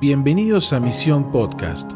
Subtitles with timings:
[0.00, 1.92] Bienvenidos a Misión Podcast.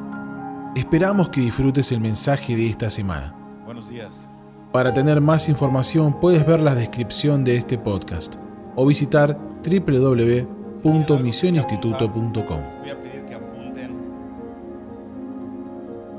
[0.77, 3.33] Esperamos que disfrutes el mensaje de esta semana.
[3.65, 4.27] Buenos días.
[4.73, 8.35] Para tener más información puedes ver la descripción de este podcast
[8.77, 12.61] o visitar www.misioninstituto.com.
[12.81, 13.97] Voy a pedir que apunten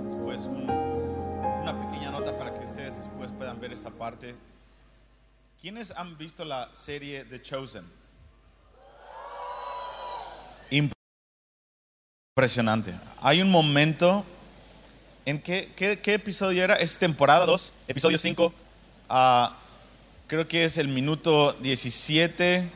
[0.06, 0.70] después un-
[1.62, 4.36] una pequeña nota para que ustedes después puedan ver esta parte.
[5.62, 7.84] ¿Quiénes han visto la serie The Chosen?
[12.38, 12.94] Impresionante.
[13.22, 14.26] Hay un momento
[15.26, 16.76] en que, ¿qué, qué episodio era?
[16.76, 18.54] Es temporada 2, episodio 5.
[19.08, 19.56] ah,
[20.28, 22.68] creo que es el minuto 17.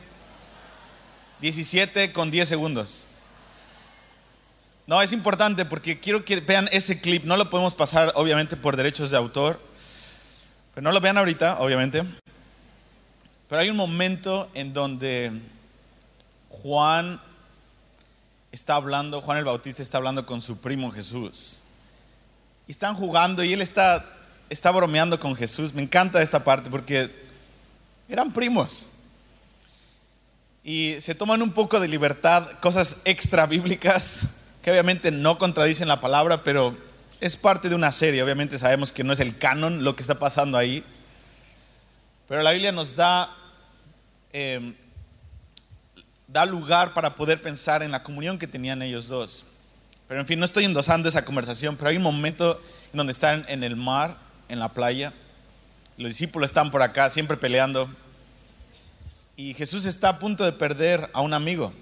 [1.42, 3.06] 17 con 10 segundos.
[4.86, 7.24] No, es importante porque quiero que vean ese clip.
[7.24, 9.60] No lo podemos pasar, obviamente, por derechos de autor.
[10.74, 12.02] Pero no lo vean ahorita, obviamente.
[13.46, 15.32] Pero hay un momento en donde
[16.48, 17.20] Juan
[18.52, 21.60] está hablando, Juan el Bautista está hablando con su primo Jesús.
[22.66, 24.04] Y están jugando y él está,
[24.48, 25.74] está bromeando con Jesús.
[25.74, 27.10] Me encanta esta parte porque
[28.08, 28.88] eran primos
[30.62, 34.28] y se toman un poco de libertad, cosas extra bíblicas
[34.62, 36.76] que obviamente no contradicen la palabra, pero
[37.20, 38.22] es parte de una serie.
[38.22, 40.84] Obviamente sabemos que no es el canon lo que está pasando ahí,
[42.28, 43.34] pero la Biblia nos da,
[44.32, 44.74] eh,
[46.32, 49.46] da lugar para poder pensar en la comunión que tenían ellos dos.
[50.08, 52.60] Pero en fin, no estoy endosando esa conversación, pero hay un momento
[52.92, 54.16] en donde están en el mar,
[54.48, 55.12] en la playa,
[55.96, 57.90] los discípulos están por acá, siempre peleando.
[59.36, 61.72] Y Jesús está a punto de perder a un amigo.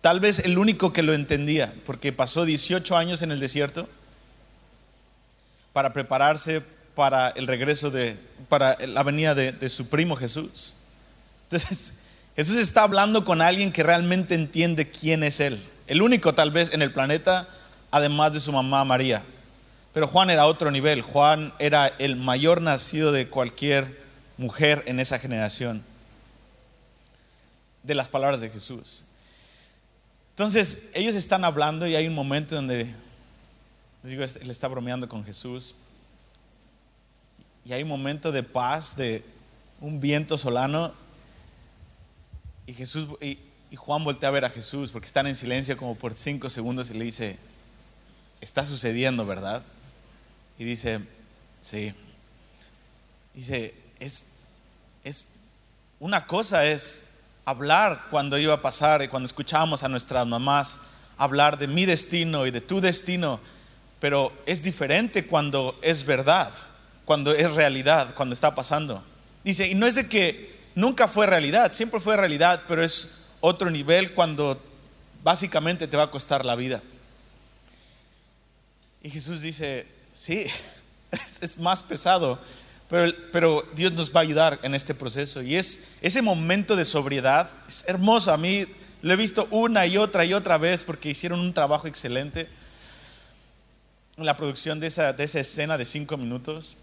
[0.00, 3.86] Tal vez el único que lo entendía, porque pasó 18 años en el desierto
[5.74, 6.62] para prepararse
[6.94, 8.16] para el regreso de,
[8.48, 10.74] para la venida de, de su primo Jesús.
[11.44, 11.94] Entonces,
[12.40, 15.62] Jesús está hablando con alguien que realmente entiende quién es Él.
[15.86, 17.46] El único tal vez en el planeta,
[17.90, 19.22] además de su mamá María.
[19.92, 21.02] Pero Juan era otro nivel.
[21.02, 24.02] Juan era el mayor nacido de cualquier
[24.38, 25.82] mujer en esa generación
[27.82, 29.04] de las palabras de Jesús.
[30.30, 32.94] Entonces, ellos están hablando y hay un momento donde,
[34.02, 35.74] les digo, él está bromeando con Jesús.
[37.66, 39.22] Y hay un momento de paz, de
[39.78, 40.94] un viento solano.
[42.70, 43.36] Y, Jesús, y,
[43.72, 46.88] y Juan voltea a ver a Jesús porque están en silencio como por cinco segundos
[46.92, 47.36] y le dice,
[48.40, 49.62] está sucediendo, ¿verdad?
[50.56, 51.00] Y dice,
[51.60, 51.92] sí.
[53.34, 54.22] Dice, es,
[55.02, 55.24] es,
[55.98, 57.02] una cosa es
[57.44, 60.78] hablar cuando iba a pasar y cuando escuchábamos a nuestras mamás
[61.18, 63.40] hablar de mi destino y de tu destino,
[63.98, 66.52] pero es diferente cuando es verdad,
[67.04, 69.02] cuando es realidad, cuando está pasando.
[69.42, 73.10] Dice, y no es de que nunca fue realidad, siempre fue realidad, pero es
[73.40, 74.60] otro nivel cuando
[75.22, 76.82] básicamente te va a costar la vida.
[79.02, 80.46] Y Jesús dice, sí,
[81.40, 82.38] es, más pesado,
[82.88, 85.42] pero, pero, Dios nos va a ayudar en este proceso.
[85.42, 88.32] Y es ese momento de sobriedad, es hermoso.
[88.32, 88.66] A mí
[89.02, 92.48] lo he visto una y otra y otra vez porque hicieron un trabajo excelente
[94.16, 96.76] en la producción de esa, de esa escena de cinco minutos.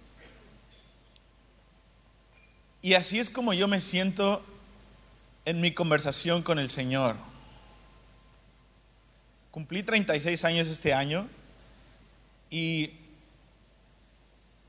[2.87, 4.41] Y así es como yo me siento
[5.43, 7.17] en mi conversación con el Señor.
[9.51, 11.27] Cumplí 36 años este año
[12.49, 12.91] y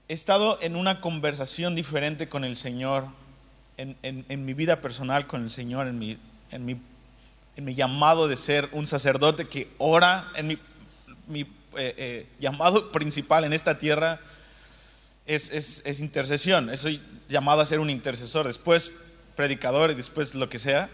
[0.08, 3.06] he estado en una conversación diferente con el Señor,
[3.76, 6.18] en, mi vida personal con el Señor, en mi,
[7.72, 10.58] llamado de ser un sacerdote que ora, en mi,
[11.28, 11.46] mi eh,
[11.96, 14.18] eh, llamado principal en esta tierra
[15.28, 18.91] es, es, es, intercesión, soy llamado a ser un intercesor, después
[19.37, 20.89] predicador y después lo que sea,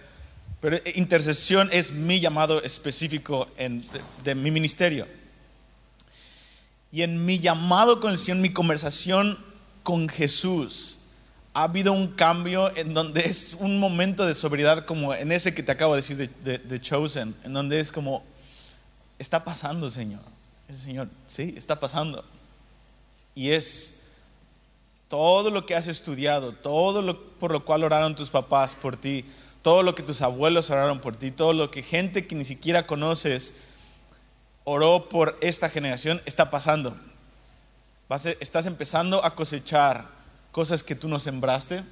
[0.61, 3.87] pero intercesión es mi llamado específico en,
[4.25, 5.07] de, mi ministerio.
[6.91, 9.39] Y en mi llamado con el mi conversación
[9.85, 10.99] con Jesús,
[11.53, 15.63] ha habido un cambio en donde es un momento de sobriedad como en ese que
[15.63, 18.25] te acabo de decir de, de, de Chosen, en donde es como,
[19.19, 20.23] está pasando, Señor.
[20.69, 22.25] El Señor, sí, está pasando.
[23.37, 23.94] Y es
[25.15, 29.25] todo lo que has estudiado, todo lo por lo cual oraron tus papás por ti,
[29.63, 32.89] todo lo que tus abuelos oraron por ti, todo lo que gente que ni siquiera
[32.89, 33.55] conoces
[34.65, 36.97] oró por esta generación, está pasando.
[38.09, 40.09] Vas a, estás empezando a cosechar
[40.51, 41.85] cosas que tú no sembraste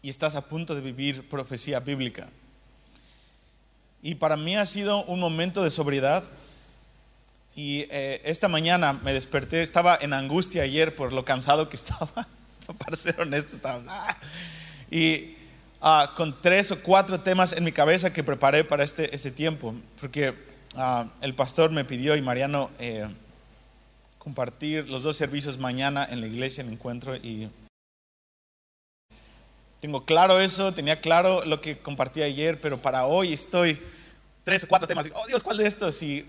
[0.00, 2.28] y estás a punto de vivir profecía bíblica.
[4.00, 6.22] Y para mí ha sido un momento de sobriedad.
[7.54, 12.26] Y eh, esta mañana me desperté, estaba en angustia ayer por lo cansado que estaba.
[12.78, 13.82] Para ser honesto, estaba.
[13.88, 14.16] ¡ah!
[14.90, 15.36] Y
[15.80, 19.74] ah, con tres o cuatro temas en mi cabeza que preparé para este, este tiempo,
[20.00, 20.34] porque
[20.76, 23.08] ah, el pastor me pidió y Mariano eh,
[24.18, 27.50] compartir los dos servicios mañana en la iglesia, el encuentro, y
[29.80, 33.80] tengo claro eso, tenía claro lo que compartí ayer, pero para hoy estoy
[34.44, 35.08] tres o cuatro temas.
[35.14, 36.00] Oh Dios, ¿cuál de estos?
[36.04, 36.24] Y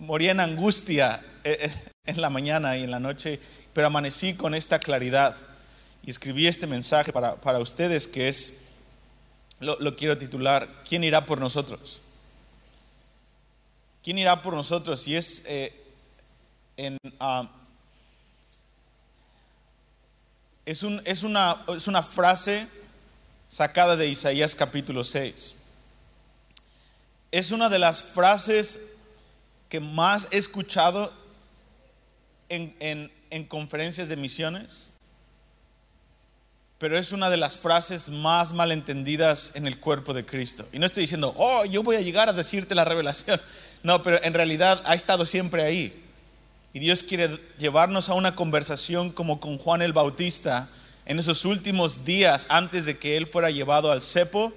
[0.00, 3.38] moría en angustia eh, eh, en la mañana y en la noche,
[3.72, 5.36] pero amanecí con esta claridad
[6.02, 8.54] y escribí este mensaje para, para ustedes que es,
[9.60, 12.00] lo, lo, quiero titular, ¿quién irá por nosotros?
[14.02, 15.06] ¿Quién irá por nosotros?
[15.06, 15.76] Y es eh.
[16.78, 17.46] Uh,
[20.64, 22.66] es, un, es, una, es una frase
[23.48, 25.54] sacada de Isaías capítulo 6.
[27.32, 28.80] Es una de las frases
[29.70, 31.12] que más he escuchado
[32.50, 34.90] en, en, en, conferencias de misiones,
[36.78, 40.66] pero es una de las frases más malentendidas en el cuerpo de Cristo.
[40.72, 43.40] Y no estoy diciendo, oh, yo voy a llegar a decirte la revelación.
[43.82, 46.04] No, pero en realidad ha estado siempre ahí.
[46.74, 50.68] Y Dios quiere llevarnos a una conversación como con Juan el Bautista,
[51.06, 54.52] en esos últimos días antes de que él fuera llevado al cepo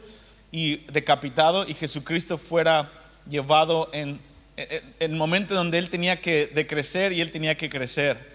[0.51, 2.91] y decapitado y Jesucristo fuera
[3.29, 4.19] llevado en,
[4.55, 8.33] el momento donde él tenía que decrecer y él tenía que crecer.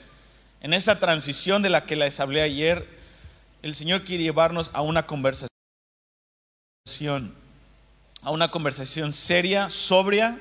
[0.61, 2.87] En esa transición de la que les hablé ayer,
[3.62, 5.50] el Señor quiere llevarnos a una conversación,
[8.23, 10.38] a una conversación seria, sobria,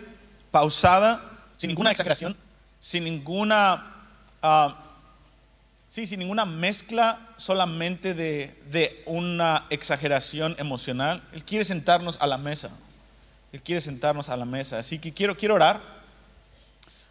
[0.51, 1.21] pausada,
[1.57, 2.35] sin ninguna exageración,
[2.79, 3.93] sin ninguna...
[4.41, 4.87] Uh,
[5.87, 11.23] Sí, sin ninguna mezcla solamente de, una exageración emocional.
[11.31, 12.69] Él quiere sentarnos a la mesa.
[13.51, 14.79] Él quiere sentarnos a la mesa.
[14.79, 15.81] Así que quiero, quiero orar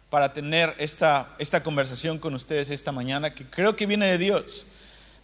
[0.09, 4.67] para tener esta, esta conversación con ustedes esta mañana, que creo que viene de Dios.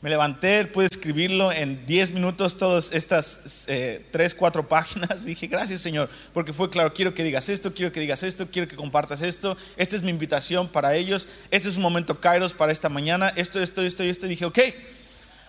[0.01, 5.23] Me levanté, pude escribirlo en 10 minutos, todas estas eh, 3, 4 páginas.
[5.23, 8.67] Dije, gracias Señor, porque fue claro, quiero que digas esto, quiero que digas esto, quiero
[8.67, 9.55] que compartas esto.
[9.77, 11.29] Esta es mi invitación para ellos.
[11.51, 13.31] Este es un momento Kairos para esta mañana.
[13.37, 14.27] Esto, esto, esto y esto.
[14.27, 14.59] dije, ok.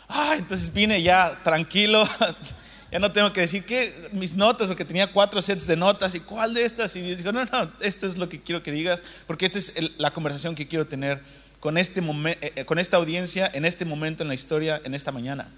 [0.08, 2.08] Ah, entonces vine ya tranquilo.
[2.90, 6.14] ya no tengo que decir que mis notas, porque tenía cuatro sets de notas.
[6.14, 6.94] ¿Y cuál de estas?
[6.96, 10.12] Y dijo, no, no, esto es lo que quiero que digas, porque esta es la
[10.12, 11.20] conversación que quiero tener
[11.64, 15.12] con, este eh, eh, con esta audiencia en este momento en la historia, en esta
[15.12, 15.48] mañana.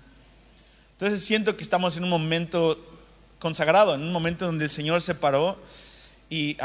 [0.93, 2.79] Entonces siento que estamos en un momento
[3.39, 5.59] consagrado, en un momento donde el Señor se paró
[6.31, 6.57] y,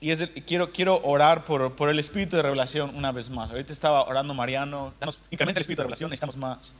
[0.00, 3.50] y es quiero, quiero orar por, por, el espíritu de revelación una vez más.
[3.50, 4.94] Ahorita estaba orando Mariano,
[5.30, 6.74] incrementa el espíritu de revelación, necesitamos más.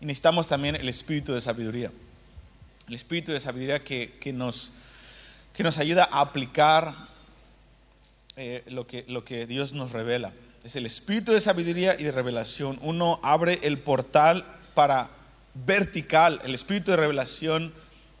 [0.00, 1.90] Y necesitamos también el espíritu de sabiduría.
[2.88, 4.72] El espíritu de sabiduría que, que nos,
[5.54, 6.94] que nos ayuda a aplicar
[8.36, 10.32] eh, lo, que, lo que Dios nos revela.
[10.64, 12.78] Es el espíritu de sabiduría y de revelación.
[12.80, 14.44] Uno abre el portal
[14.74, 15.10] para
[15.54, 16.40] vertical.
[16.44, 17.72] El espíritu de revelación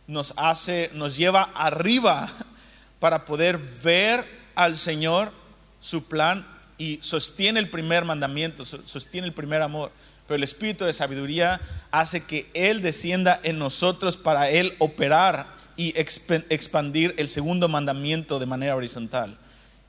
[0.06, 2.30] nos hace, nos lleva arriba
[3.00, 4.24] para poder ver
[4.54, 5.32] al Señor,
[5.80, 9.90] su plan y sostiene el primer mandamiento, sostiene el primer amor.
[10.30, 11.60] Pero el espíritu de sabiduría
[11.90, 18.46] hace que Él descienda en nosotros para Él operar y expandir el segundo mandamiento de
[18.46, 19.36] manera horizontal.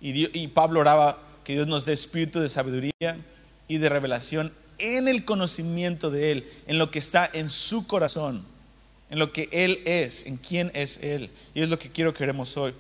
[0.02, 3.20] Y, Pablo oraba que Dios nos dé espíritu de sabiduría
[3.68, 8.44] y de revelación en el conocimiento de Él, en lo que está en su corazón,
[9.12, 11.30] en lo que Él es, en quién es Él.
[11.54, 12.74] Y es lo que quiero que queremos hoy.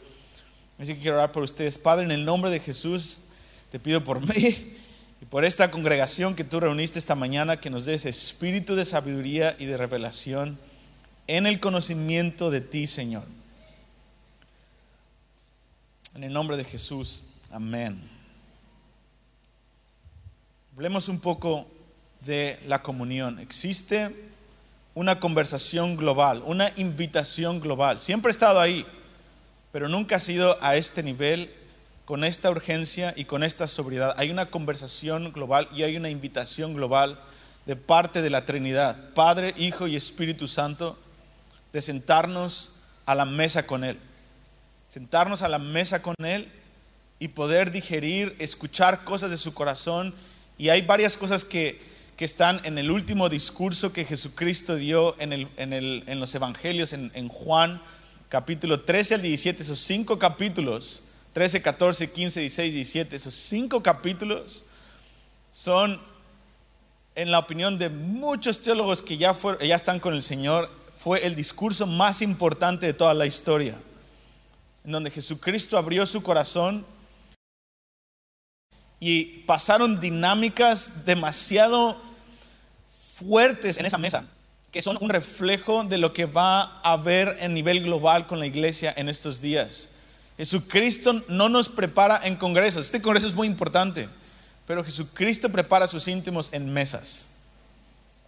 [0.80, 1.78] Así que quiero orar por ustedes.
[1.78, 3.20] Padre, en el nombre de Jesús,
[3.72, 4.81] te pido por mí
[5.22, 9.56] y por esta congregación que tú reuniste esta mañana, que nos des espíritu de sabiduría
[9.60, 10.58] y de revelación
[11.28, 13.24] en el conocimiento de ti, Señor.
[16.16, 18.02] En el nombre de Jesús, amén.
[20.74, 21.68] Hablemos un poco
[22.22, 23.40] de la comunión.
[23.40, 24.10] Existe
[24.96, 28.00] una conversación global, una invitación global.
[28.00, 28.86] Siempre ha estado ahí,
[29.72, 31.54] pero nunca ha sido a este nivel,
[32.06, 34.16] con esta urgencia y con esta sobriedad.
[34.18, 37.20] Hay una conversación global y hay una invitación global
[37.66, 40.98] de parte de la Trinidad, Padre, Hijo y Espíritu Santo,
[41.74, 42.74] de sentarnos
[43.06, 43.98] a la mesa con Él
[44.92, 46.50] sentarnos a la mesa con Él
[47.18, 50.14] y poder digerir, escuchar cosas de su corazón.
[50.58, 51.90] Y hay varias cosas que,
[52.22, 56.94] están en el último discurso que Jesucristo dio en, el, en, el, en los evangelios,
[56.94, 57.82] en, en, Juan
[58.30, 61.02] capítulo 13 al 17, esos cinco capítulos,
[61.34, 64.64] 13, 14, 15, 16, 17, esos cinco capítulos
[65.52, 66.00] son,
[67.16, 71.88] en la opinión de muchos teólogos que ya, están con el Señor, fue el discurso
[71.88, 73.76] más importante de toda la historia
[74.84, 76.86] en donde Jesucristo abrió su corazón
[79.00, 81.98] y pasaron dinámicas demasiado
[83.20, 84.26] fuertes en esa mesa.
[84.72, 88.46] que son un reflejo de lo que va a haber en nivel global con la
[88.46, 89.90] iglesia en estos días.
[90.38, 92.86] Jesucristo no nos prepara en congresos.
[92.86, 94.10] Este congreso es muy importante,
[94.66, 97.28] pero Jesucristo prepara a sus íntimos en mesas.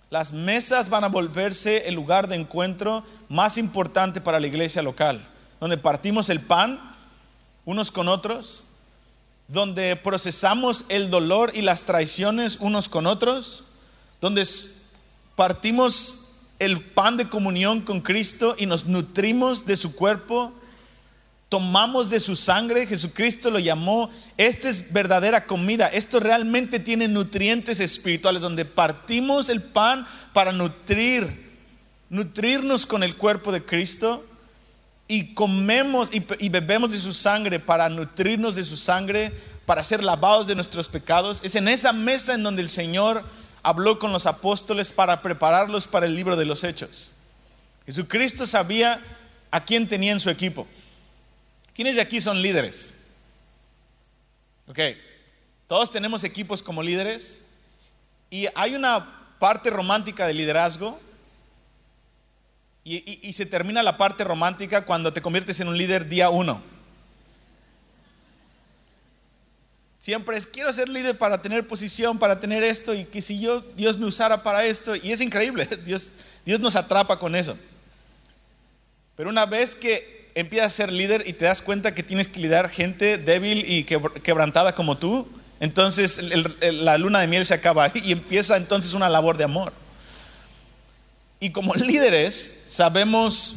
[0.10, 5.28] Las mesas van a volverse el lugar de encuentro más importante para la iglesia local,
[5.60, 6.80] donde partimos el pan
[7.66, 8.66] unos con otros,
[9.48, 13.64] donde procesamos el dolor y las traiciones unos con otros,
[14.22, 14.48] donde
[15.36, 16.20] partimos
[16.60, 20.54] el pan de comunión con Cristo y nos nutrimos de su cuerpo
[21.54, 27.80] tomamos de su sangre, Jesucristo lo llamó, esta es verdadera comida, esto realmente tiene nutrientes
[27.80, 31.52] espirituales, donde partimos el pan para nutrir,
[32.10, 34.26] nutrirnos con el cuerpo de Cristo
[35.08, 39.32] y comemos y, y bebemos de su sangre para nutrirnos de su sangre,
[39.68, 41.40] para ser lavados de nuestros pecados.
[41.44, 43.24] Es en esa mesa en donde el Señor
[43.62, 47.12] habló con los apóstoles para prepararlos para el libro de los hechos.
[47.86, 49.00] Jesucristo sabía
[49.52, 50.66] a quién tenía en su equipo.
[51.74, 52.94] ¿Quiénes de aquí son líderes?
[54.68, 54.80] Ok,
[55.68, 57.44] todos tenemos equipos como líderes
[58.30, 61.00] y hay una parte romántica del liderazgo
[62.86, 66.62] y, se termina la parte romántica cuando te conviertes en un líder día uno.
[70.00, 73.62] Siempre es, quiero ser líder para tener posición, para tener esto, y que si yo,
[73.62, 76.12] Dios me usara para esto, y es increíble, Dios,
[76.46, 77.58] Dios nos atrapa con eso.
[79.16, 82.40] Pero una vez que empiezas a ser líder y te das cuenta que tienes que
[82.40, 85.28] liderar gente débil y quebrantada como tú,
[85.60, 86.20] entonces
[86.62, 89.72] la luna de miel se acaba y empieza entonces una labor de amor.
[91.40, 93.56] Y como líderes sabemos,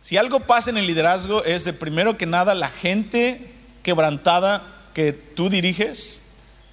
[0.00, 3.40] si algo pasa en el liderazgo es de primero que nada la gente
[3.82, 4.62] quebrantada
[4.94, 6.20] que tú diriges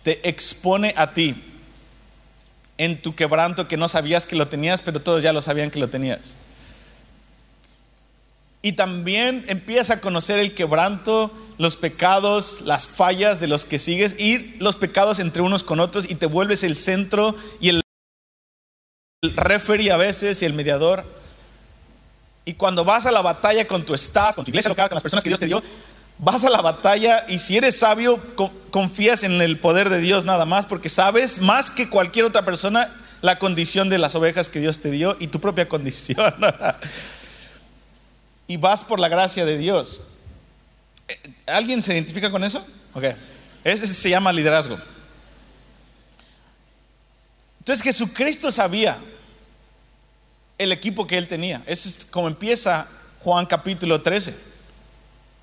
[0.04, 1.36] te expone a ti
[2.78, 5.80] en tu quebranto que no sabías que lo tenías, pero todos ya lo sabían que
[5.80, 6.36] lo tenías.
[8.66, 14.16] Y también empiezas a conocer el quebranto, los pecados, las fallas de los que sigues
[14.18, 17.82] y los pecados entre unos con otros y te vuelves el centro y el,
[19.36, 21.04] referee a veces y el mediador.
[22.46, 25.04] Y cuando vas a la batalla con tu staff, con tu iglesia local, con las
[25.04, 25.62] personas que Dios te dio,
[26.20, 28.18] vas a la batalla y si eres sabio,
[28.72, 32.90] confías en el poder de Dios nada más, porque sabes más que cualquier otra persona
[33.22, 36.34] la condición de las ovejas que Dios te dio y tu propia condición.
[38.48, 40.02] y vas por la gracia de Dios.
[41.08, 42.66] Eh, ¿Alguien se identifica con eso?
[42.94, 43.06] Ok.
[43.64, 44.78] Ese se llama liderazgo.
[47.60, 48.98] Entonces Jesucristo sabía
[50.58, 51.64] el equipo que él tenía.
[51.66, 52.88] Eso es como empieza
[53.20, 54.36] Juan capítulo 13.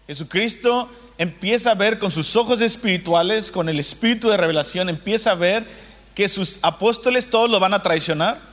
[0.06, 5.34] Jesucristo empieza a ver con sus ojos espirituales, con el espíritu de revelación, empieza a
[5.34, 5.64] ver
[6.14, 8.49] que sus apóstoles todos lo van a traicionar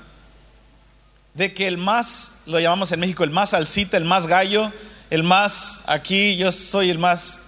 [1.38, 4.72] de que el más, lo llamamos en México, el más alcita, el más gallo,
[5.12, 7.41] el más, aquí yo soy el más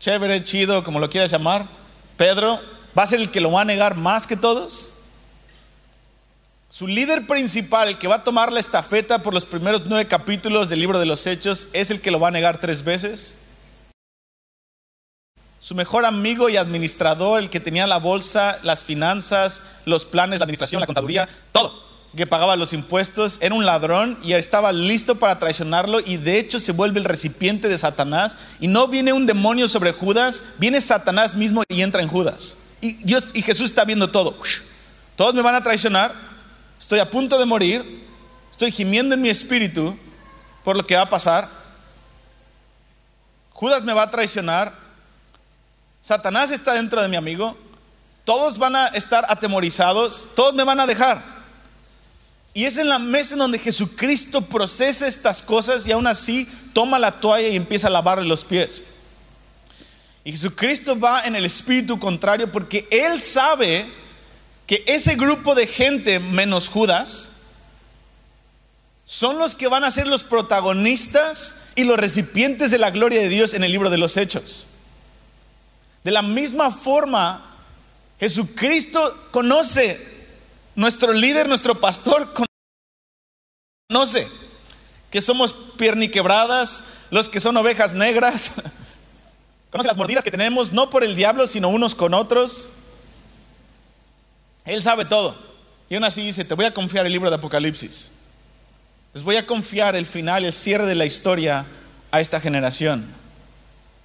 [0.00, 1.66] chévere, chido, como lo quieras llamar,
[2.16, 2.58] Pedro,
[2.98, 4.92] va a ser el que lo va a negar más que todos.
[6.70, 10.80] Su líder principal, que va a tomar la estafeta por los primeros nueve capítulos del
[10.80, 13.36] libro de los Hechos, es el que lo va a negar tres veces.
[15.60, 20.44] Su mejor amigo y administrador, el que tenía la bolsa, las finanzas, los planes, la
[20.44, 21.85] administración, la contaduría, todo
[22.16, 26.58] que pagaba los impuestos, era un ladrón y estaba listo para traicionarlo y de hecho
[26.58, 31.34] se vuelve el recipiente de Satanás y no viene un demonio sobre Judas, viene Satanás
[31.34, 32.56] mismo y entra en Judas.
[32.80, 34.34] Y Dios y Jesús está viendo todo.
[35.14, 36.14] Todos me van a traicionar,
[36.78, 38.06] estoy a punto de morir,
[38.50, 39.96] estoy gimiendo en mi espíritu
[40.64, 41.48] por lo que va a pasar.
[43.50, 44.72] Judas me va a traicionar,
[46.00, 47.56] Satanás está dentro de mi amigo,
[48.24, 51.35] todos van a estar atemorizados, todos me van a dejar.
[52.56, 56.98] Y es en la mesa en donde Jesucristo procesa estas cosas y aún así toma
[56.98, 58.80] la toalla y empieza a lavarle los pies.
[60.24, 63.84] Y Jesucristo va en el espíritu contrario porque Él sabe
[64.66, 67.28] que ese grupo de gente menos Judas
[69.04, 73.28] son los que van a ser los protagonistas y los recipientes de la gloria de
[73.28, 74.66] Dios en el libro de los Hechos.
[76.04, 77.54] De la misma forma,
[78.18, 80.15] Jesucristo conoce
[80.76, 82.32] nuestro líder, nuestro pastor,
[83.88, 84.28] conoce
[85.10, 88.52] que somos pierniquebradas, los que son ovejas negras.
[89.70, 92.70] Conoce las mordidas que tenemos, no por el diablo, sino unos con otros.
[94.64, 95.36] Él sabe todo.
[95.90, 98.10] Y aún así dice, te voy a confiar el libro de Apocalipsis.
[99.12, 101.66] Les voy a confiar el final, el cierre de la historia
[102.10, 103.04] a esta generación.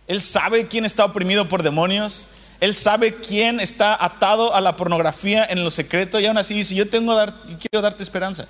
[0.08, 2.28] Él sabe quién está oprimido por demonios.
[2.62, 6.76] Él sabe quién está atado a la pornografía en lo secreto y aún así dice,
[6.76, 7.18] yo tengo
[7.60, 8.48] quiero darte esperanza.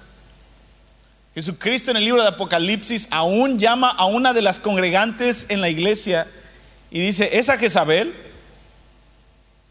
[1.34, 5.70] Jesucristo en el libro de Apocalipsis aún llama a una de las congregantes en la
[5.70, 6.28] iglesia
[6.92, 8.14] y dice, esa Jezabel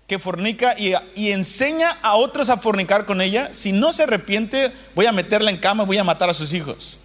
[0.06, 4.72] que fornica y, y, enseña a otros a fornicar con ella, si no se arrepiente,
[4.94, 6.98] voy a meterla en cama, voy a matar a sus hijos.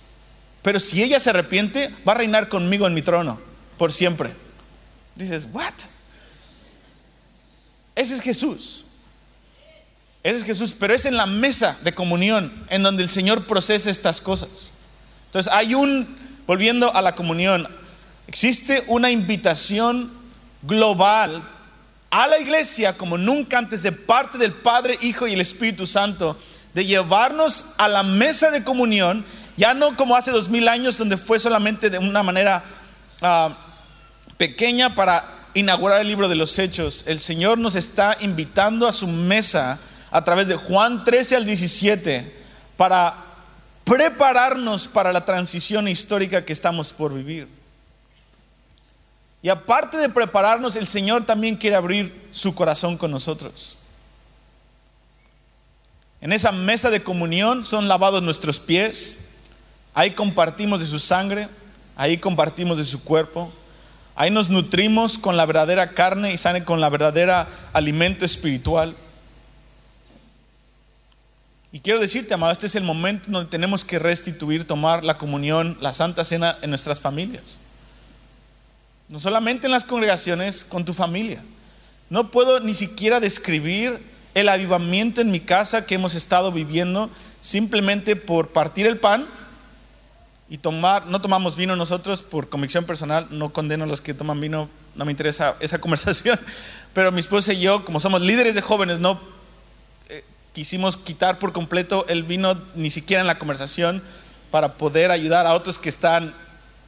[0.63, 3.39] Pero si ella se arrepiente, va a reinar conmigo en mi trono
[3.77, 4.32] por siempre.
[5.15, 5.74] Dices, ¿what?
[7.96, 8.86] Ese es Jesús.
[10.22, 13.90] Ese es Jesús, pero es en la mesa de comunión en donde el Señor procesa
[13.90, 14.72] estas cosas.
[15.28, 17.68] Entonces hay un, volviendo a la comunión,
[18.28, 20.12] existe una invitación
[20.64, 21.44] global
[22.10, 26.38] a la iglesia como nunca antes de parte del Padre, Hijo y el Espíritu Santo,
[26.74, 29.24] de llevarnos a la mesa de comunión,
[29.58, 32.64] ya no como hace dos mil años donde fue solamente de una manera
[33.22, 33.52] uh,
[34.38, 35.24] pequeña para
[35.55, 37.05] inaugurar el libro de los Hechos.
[37.07, 39.79] El Señor nos está invitando a su mesa
[40.12, 42.31] a través de Juan 13 al 17
[42.77, 43.15] para
[43.83, 47.47] prepararnos para la transición histórica que estamos por vivir.
[49.41, 53.77] Y aparte de prepararnos, el Señor también quiere abrir su corazón con nosotros.
[56.19, 59.17] En esa mesa de comunión son lavados nuestros pies,
[59.93, 61.47] ahí compartimos de su sangre,
[61.95, 63.53] ahí compartimos de su cuerpo,
[64.15, 68.95] ahí nos nutrimos con la verdadera carne y sale con la verdadera alimento espiritual.
[71.72, 75.77] Y quiero decirte, amado, este es el momento donde tenemos que restituir, tomar la comunión,
[75.81, 77.60] la Santa Cena en nuestras familias.
[79.10, 81.43] No solamente en las congregaciones, con tu familia.
[82.10, 84.00] No puedo ni siquiera describir
[84.34, 87.10] el avivamiento en mi casa que hemos estado viviendo
[87.41, 89.27] simplemente por partir el pan
[90.50, 94.40] y tomar, no tomamos vino nosotros por convicción personal, no condeno a los que toman
[94.40, 96.40] vino, no me interesa esa conversación,
[96.94, 99.20] pero mi esposa y yo, como somos líderes de jóvenes, no
[100.56, 104.02] quisimos quitar por completo el vino ni siquiera en la conversación
[104.52, 106.34] para poder ayudar a otros que están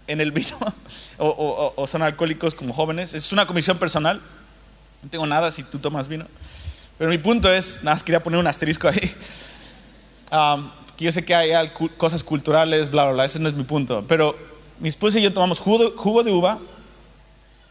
[0.08, 0.58] en el vino
[1.18, 3.14] o, son alcohólicos como jóvenes.
[3.14, 4.22] Es una comisión personal.
[5.04, 6.26] No tengo nada si tú tomas vino.
[6.98, 9.14] Pero mi punto es, nada más quería poner un asterisco ahí.
[10.30, 13.26] Um, que yo sé que hay cosas culturales, bla, bla, bla.
[13.26, 14.04] Ese no es mi punto.
[14.08, 14.36] Pero
[14.80, 16.60] mi esposa y yo tomamos jugo, jugo de uva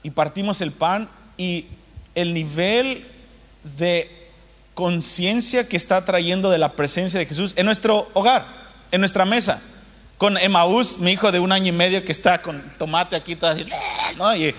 [0.02, 1.66] y partimos el pan y
[2.14, 3.04] el nivel
[3.76, 4.10] de
[4.74, 8.46] conciencia que está trayendo de la presencia de Jesús en nuestro hogar,
[8.92, 9.60] en nuestra mesa.
[10.18, 13.50] Con Emaús, mi hijo de un año y medio que está con tomate aquí, todo
[13.50, 13.66] así,
[14.16, 14.34] ¿no?
[14.34, 14.54] y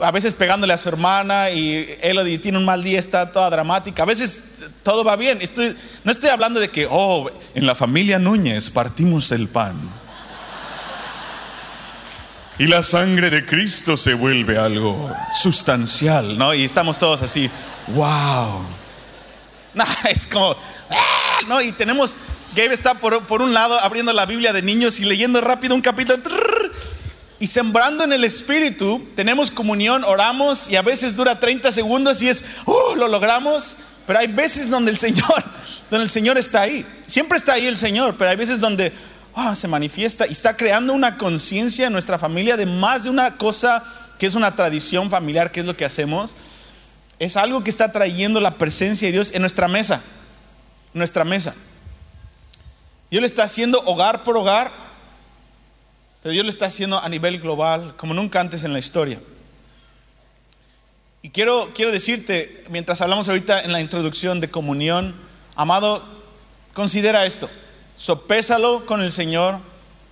[0.00, 4.02] a veces pegándole a su hermana y Elodie tiene un mal día, está toda dramática.
[4.02, 4.40] A veces
[4.82, 5.38] todo va bien.
[5.40, 9.76] Estoy, no estoy hablando de que, oh, en la familia Núñez partimos el pan.
[12.58, 16.52] Y la sangre de Cristo se vuelve algo sustancial, ¿no?
[16.52, 17.50] Y estamos todos así,
[17.88, 18.64] wow.
[19.74, 20.50] No, es como,
[20.90, 21.38] ¡ah!
[21.46, 22.16] no, y tenemos,
[22.54, 25.80] Gabe está por, por, un lado abriendo la Biblia de niños y leyendo rápido un
[25.80, 26.18] capítulo.
[27.40, 32.28] Y sembrando en el Espíritu, tenemos comunión, oramos y a veces dura 30 segundos y
[32.28, 32.94] es, ¡oh!
[32.94, 33.76] Lo logramos.
[34.06, 35.44] Pero hay veces donde el Señor,
[35.90, 36.86] donde el Señor está ahí.
[37.08, 38.92] Siempre está ahí el Señor, pero hay veces donde
[39.34, 43.36] oh, se manifiesta y está creando una conciencia en nuestra familia de más de una
[43.36, 43.82] cosa
[44.18, 46.34] que es una tradición familiar, que es lo que hacemos
[47.20, 50.00] es algo que está trayendo la presencia de Dios en nuestra mesa.
[50.94, 51.54] Nuestra mesa.
[53.10, 54.72] Dios le está haciendo hogar por hogar,
[56.22, 59.18] pero Dios lo está haciendo a nivel global, como nunca antes en la historia.
[61.22, 65.14] Y quiero, quiero decirte, mientras hablamos ahorita en la introducción de comunión,
[65.54, 66.02] amado,
[66.72, 67.48] considera esto,
[67.96, 69.58] sopésalo con el Señor.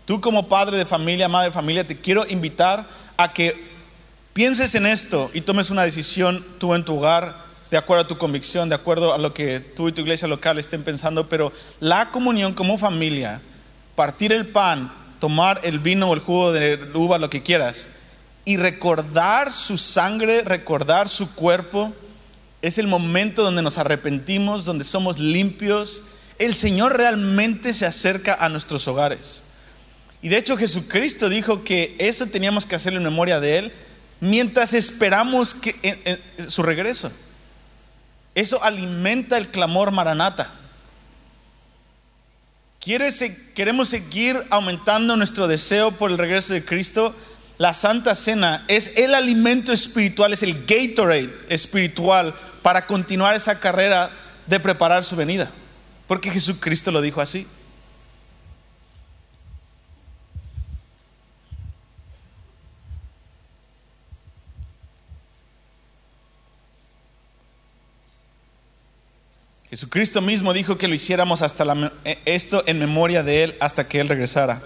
[0.04, 3.68] Tú como padre de familia, madre de familia, te quiero invitar a que
[4.32, 7.34] pienses en esto y tomes una decisión tú en tu hogar,
[7.70, 10.58] de acuerdo a tu convicción, de acuerdo a lo que tú y tu iglesia local
[10.58, 13.42] estén pensando, pero la comunión como familia,
[13.94, 17.90] partir el pan, tomar el vino o el jugo de uva, lo que quieras,
[18.44, 21.92] y recordar su sangre, recordar su cuerpo,
[22.62, 26.04] es el momento donde nos arrepentimos, donde somos limpios.
[26.38, 29.42] El Señor realmente se acerca a nuestros hogares.
[30.22, 33.72] Y de hecho Jesucristo dijo que eso teníamos que hacer en memoria de Él
[34.20, 35.56] mientras esperamos
[36.48, 37.12] su regreso.
[38.34, 40.50] Eso alimenta el clamor maranata.
[43.54, 47.14] Queremos seguir aumentando nuestro deseo por el regreso de Cristo.
[47.58, 54.10] La Santa Cena es el alimento espiritual, es el Gatorade espiritual para continuar esa carrera
[54.46, 55.50] de preparar su venida.
[56.06, 57.46] Porque Jesucristo lo dijo así.
[69.78, 71.64] Jesucristo mismo dijo que lo hiciéramos hasta
[72.04, 74.60] eh, esto en memoria de Él hasta que Él regresara.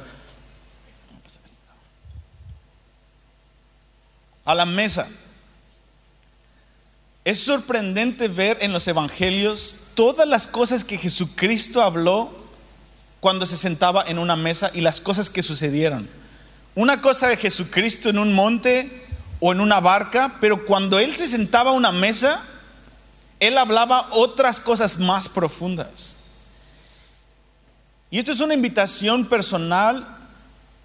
[4.46, 5.06] A la mesa.
[7.26, 12.34] Es sorprendente ver en los evangelios todas las cosas que Jesucristo habló
[13.20, 16.08] cuando se sentaba en una mesa y las cosas que sucedieron.
[16.74, 19.04] Una cosa de Jesucristo en un monte
[19.40, 22.42] o en una barca, pero cuando Él se sentaba a una mesa,
[23.42, 26.14] Él hablaba otras cosas más profundas.
[28.08, 30.06] Y esto es una invitación personal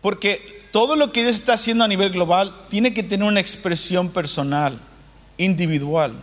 [0.02, 4.10] porque todo lo que Dios está haciendo a nivel global tiene que tener una expresión
[4.10, 4.80] personal
[5.38, 6.13] individual.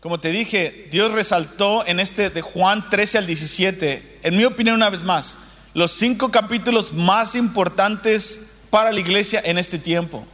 [0.00, 4.76] Como te dije, Dios resaltó en este de Juan 13 al 17, en mi opinión
[4.76, 5.38] una vez más,
[5.74, 10.24] los cinco capítulos más importantes para la iglesia en este tiempo,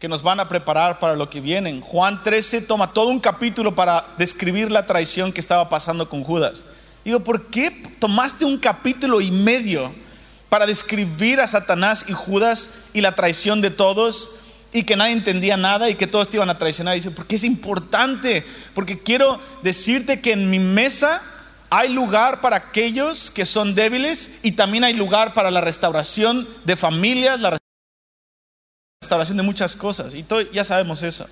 [0.00, 1.78] que nos van a preparar para lo que viene.
[1.82, 6.64] Juan 13 toma todo un capítulo para describir la traición que estaba pasando con Judas.
[7.04, 9.92] Digo, ¿por qué tomaste un capítulo y medio
[10.48, 14.32] para describir a Satanás y Judas y la traición de todos?
[14.72, 16.94] y que nadie entendía nada y que todos te iban a traicionar.
[16.94, 21.20] Y dice, porque es importante, porque quiero decirte que en mi mesa
[21.70, 26.76] hay lugar para aquellos que son débiles y también hay lugar para la restauración de
[26.76, 27.59] familias, la
[29.10, 30.14] restauración de muchas cosas.
[30.14, 31.26] Y todo, ya sabemos eso.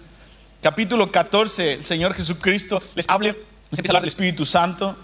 [0.61, 3.37] Capítulo 14, el Señor Jesucristo les habla,
[3.71, 4.97] les empieza a del Espíritu Santo.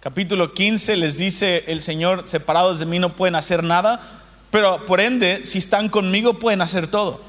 [0.00, 4.02] Capítulo 15 les dice el Señor, separados de mí no pueden hacer nada,
[4.50, 7.22] pero por ende, si están conmigo pueden hacer todo.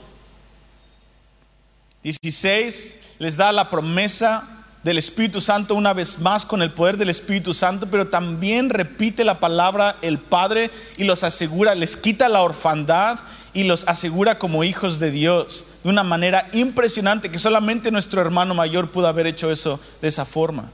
[2.03, 4.45] 16 les da la promesa
[4.83, 9.23] del Espíritu Santo una vez más con el poder del Espíritu Santo, pero también repite
[9.23, 13.19] la palabra el Padre y los asegura, les quita la orfandad
[13.53, 18.53] y los asegura como hijos de Dios de una manera impresionante que solamente nuestro hermano
[18.53, 20.69] mayor pudo haber hecho eso de esa forma.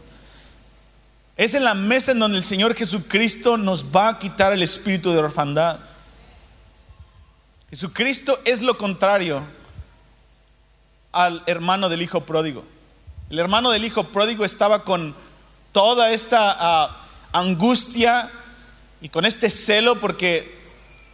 [1.37, 5.11] Es en la mesa en donde el Señor Jesucristo nos va a quitar el espíritu
[5.11, 5.79] de orfandad.
[7.69, 9.41] Jesucristo es lo contrario
[11.11, 12.63] al hermano del hijo pródigo.
[13.29, 15.15] El hermano del hijo pródigo estaba con
[15.71, 16.97] toda esta ah,
[17.33, 18.29] angustia
[19.01, 20.64] y con este celo porque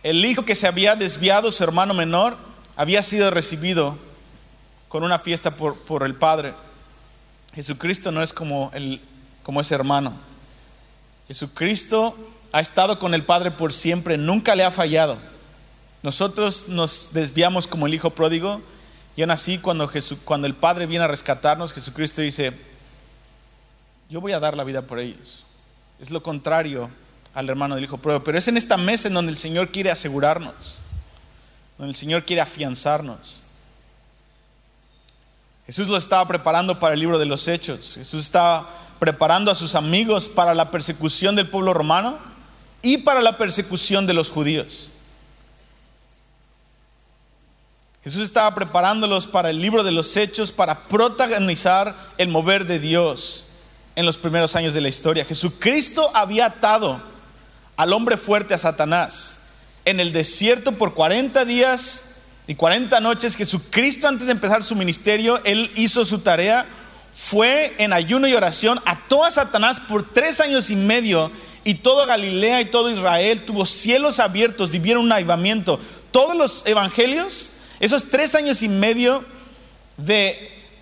[0.04, 2.38] el hijo que se había desviado, su hermano menor,
[2.76, 3.98] había sido recibido
[4.88, 6.54] con una fiesta por, por el Padre.
[7.54, 9.02] Jesucristo no es como, el,
[9.44, 10.14] como ese hermano.
[11.28, 12.16] Jesucristo
[12.52, 15.18] ha estado con el Padre por siempre, nunca le ha fallado.
[16.04, 18.62] Nosotros nos desviamos como el hijo pródigo
[19.16, 19.90] y aún así, cuando,
[20.26, 22.54] cuando el Padre viene a rescatarnos, Jesucristo dice,
[24.10, 25.46] yo voy a dar la vida por ellos.
[26.00, 26.90] Es lo contrario
[27.34, 28.24] al hermano del Hijo Prueba.
[28.24, 30.80] Pero es en esta mesa en donde el Señor quiere asegurarnos,
[31.78, 33.40] donde el Señor quiere afianzarnos.
[35.66, 37.94] Jesús lo estaba preparando para el libro de los Hechos.
[37.96, 42.18] Jesús estaba preparando a sus amigos para la persecución del pueblo romano
[42.82, 44.92] y para la persecución de los judíos.
[48.04, 53.46] Jesús estaba preparándolos para el libro de los hechos, para protagonizar el mover de Dios
[53.96, 55.24] en los primeros años de la historia.
[55.24, 57.11] Jesucristo había atado
[57.82, 59.38] al hombre fuerte a Satanás
[59.86, 62.04] en el desierto por 40 días
[62.46, 63.36] y 40 noches.
[63.36, 66.68] Jesucristo antes de empezar su ministerio, él hizo su tarea,
[67.12, 69.00] fue en ayuno y oración, a
[69.32, 71.32] Satanás por tres años y medio
[71.64, 75.80] y todo Galilea y todo Israel tuvo cielos abiertos, vivieron un avivamiento.
[76.12, 79.26] Todos los evangelios esos tres años y medio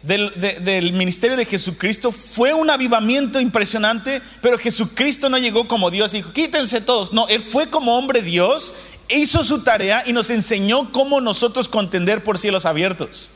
[0.01, 6.17] del, ministerio de Jesucristo fue un avivamiento impresionante, pero Jesucristo no llegó como Dios y
[6.17, 7.13] dijo, quítense todos.
[7.13, 8.73] No, Él fue como hombre Dios,
[9.09, 13.31] hizo su tarea y nos enseñó cómo nosotros contender por cielos abiertos.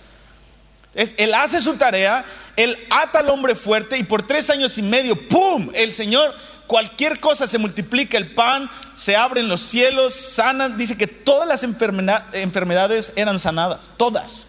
[0.94, 2.24] él hace su tarea,
[2.56, 5.70] Él ata al hombre fuerte y por tres años y medio, ¡pum!
[5.74, 6.34] El Señor
[6.68, 11.64] cualquier cosa se multiplica, el pan, se abren los cielos, sanan, dice que todas las
[11.64, 14.48] enfermedades eran sanadas, todas.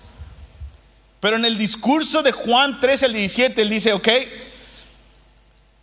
[1.25, 4.09] Pero en el discurso de Juan 13 al 17, él dice, ok,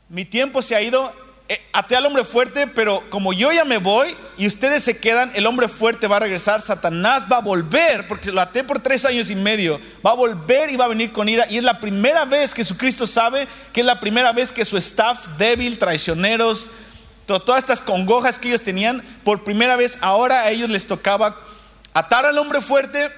[0.10, 1.12] mi tiempo se ha ido,
[1.49, 5.32] eh, até al hombre fuerte, pero como yo ya me voy y ustedes se quedan,
[5.34, 9.04] el hombre fuerte va a regresar, Satanás va a volver, porque lo até por tres
[9.04, 11.47] años y medio, va a volver y va a venir con ira.
[11.49, 14.77] Y es la primera vez que Jesucristo sabe que es la primera vez que su
[14.77, 16.69] staff débil, traicioneros,
[17.25, 21.36] todas estas congojas que ellos tenían, por primera vez ahora a ellos les tocaba
[21.95, 23.10] atar al hombre fuerte,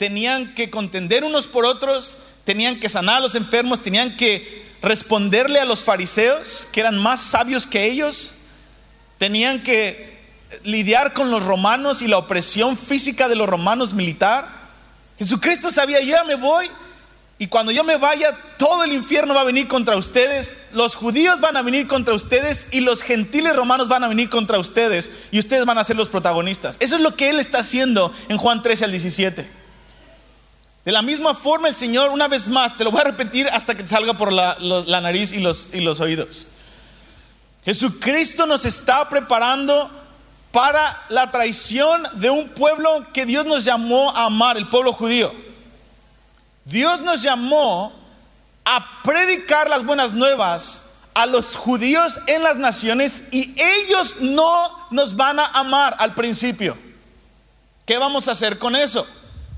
[0.00, 5.60] tenían que contender unos por otros, tenían que sanar a los enfermos, tenían que responderle
[5.60, 8.32] a los fariseos, que eran más sabios que ellos,
[9.18, 10.18] tenían que
[10.64, 14.48] lidiar con los romanos y la opresión física de los romanos militar.
[15.18, 16.70] Jesucristo sabía, yo ya me voy,
[17.36, 21.40] Y cuando yo me vaya, todo el infierno va a venir contra ustedes, los judíos
[21.40, 25.38] van a venir contra ustedes y los gentiles romanos van a venir contra ustedes y
[25.38, 26.78] ustedes van a ser los protagonistas.
[26.80, 29.59] Eso es lo que Él está haciendo en Juan 13 al 17.
[30.84, 33.74] De la misma forma el Señor, una vez más, te lo voy a repetir hasta
[33.74, 34.56] que te salga por la,
[35.00, 36.46] nariz y los, y los oídos.
[37.64, 39.90] Jesucristo nos está preparando
[40.52, 45.32] para la traición de un pueblo que Dios nos llamó a amar, el pueblo judío.
[46.64, 47.92] Dios nos llamó
[48.64, 50.82] a predicar las buenas nuevas
[51.14, 56.76] a los judíos en las naciones y ellos no nos van a amar al principio.
[57.84, 59.06] ¿Qué vamos a hacer con eso?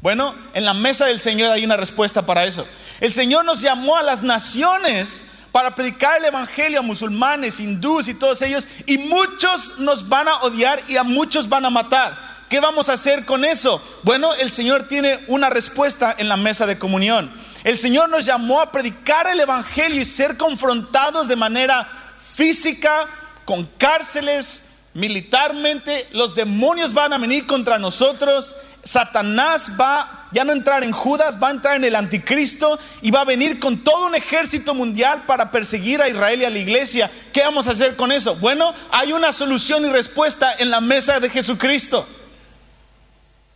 [0.02, 2.66] Bueno, en la mesa del Señor hay una respuesta para eso.
[2.98, 8.14] El Señor nos llamó a las naciones para predicar el Evangelio a musulmanes, hindúes y
[8.14, 12.18] todos ellos, y muchos nos van a odiar y a muchos van a matar.
[12.48, 13.80] ¿Qué vamos a hacer con eso?
[14.02, 17.30] Bueno, el Señor tiene una respuesta en la mesa de comunión.
[17.62, 23.06] El Señor nos llamó a predicar el Evangelio y ser confrontados de manera física,
[23.44, 26.08] con cárceles, militarmente.
[26.12, 28.56] Los demonios van a venir contra nosotros.
[28.84, 33.20] Satanás va ya no entrar en Judas, va a entrar en el anticristo y va
[33.20, 37.10] a venir con todo un ejército mundial para perseguir a Israel y a la iglesia.
[37.32, 38.34] ¿Qué vamos a hacer con eso?
[38.36, 42.06] Bueno, hay una solución y respuesta en la mesa de Jesucristo.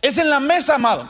[0.01, 1.07] Es en la mesa, amado.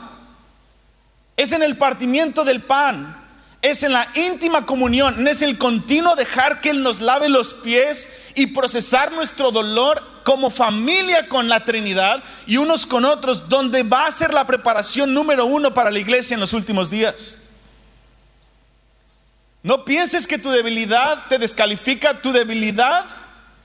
[1.36, 3.17] Es en el partimiento del pan.
[3.60, 5.26] Es en la íntima comunión.
[5.26, 10.50] Es el continuo dejar que Él nos lave los pies y procesar nuestro dolor como
[10.50, 15.46] familia con la Trinidad y unos con otros, donde va a ser la preparación número
[15.46, 17.38] uno para la iglesia en los últimos días.
[19.62, 22.20] No pienses que tu debilidad te descalifica.
[22.20, 23.04] Tu debilidad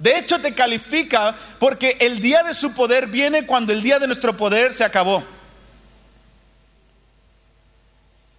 [0.04, 4.08] de hecho, te califica porque el día de su poder viene cuando el día de
[4.08, 5.24] nuestro poder se acabó.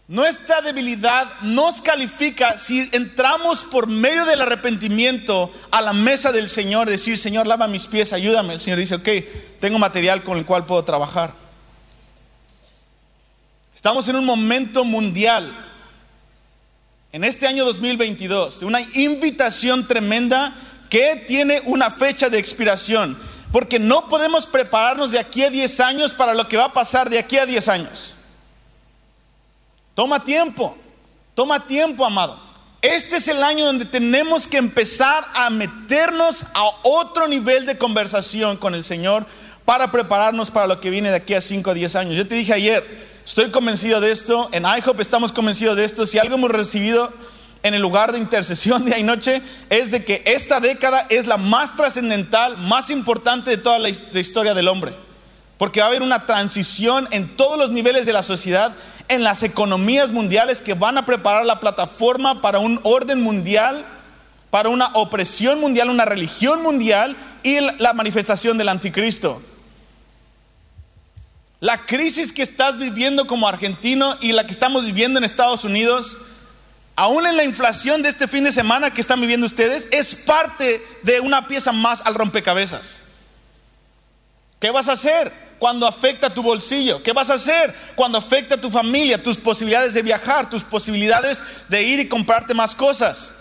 [0.07, 6.91] Nuestra debilidad nos califica si entramos por medio del arrepentimiento a la mesa del Señor,
[6.91, 8.53] decir, Señor, lava mis pies, ayúdame.
[8.53, 9.09] El Señor dice, ok,
[9.61, 11.33] tengo material con el cual puedo trabajar.
[13.75, 15.51] Estamos en un momento mundial,
[17.11, 20.53] en este año 2022, una invitación tremenda
[20.91, 23.19] que tiene una fecha de expiración,
[23.51, 27.09] porque no podemos prepararnos de aquí a 10 años para lo que va a pasar
[27.09, 28.17] de aquí a 10 años.
[29.95, 30.77] Toma tiempo,
[31.35, 32.39] toma tiempo, amado.
[32.83, 38.57] Este es el año donde tenemos que empezar a meternos a otro nivel de conversación
[38.57, 39.25] con el Señor
[39.65, 42.17] para prepararnos para lo que viene de aquí a 5 a 10 años.
[42.17, 42.85] Yo te dije ayer,
[43.25, 47.11] estoy convencido de esto, en IHOP estamos convencidos de esto, si algo hemos recibido
[47.63, 51.75] en el lugar de intercesión y noche es de que esta década es la más
[51.75, 54.93] trascendental, más importante de toda la, historia del hombre.
[55.59, 58.73] Porque va a haber una transición en todos los niveles de la sociedad,
[59.09, 63.85] en las economías mundiales que van a preparar la plataforma para un orden mundial,
[64.51, 69.41] para una opresión mundial, una religión mundial y la manifestación del anticristo.
[71.61, 76.19] La crisis que estás viviendo como argentino y la que estamos viviendo en Estados Unidos
[76.97, 80.85] aún en la inflación de este fin de semana que están viviendo ustedes, es parte
[81.03, 83.01] de una pieza más al rompecabezas.
[84.61, 87.03] ¿Qué vas a hacer cuando afecta tu bolsillo?
[87.03, 91.83] ¿Qué vas a hacer cuando afecta tu familia, tus posibilidades de viajar, tus posibilidades de
[91.83, 93.33] ir y comprarte más cosas?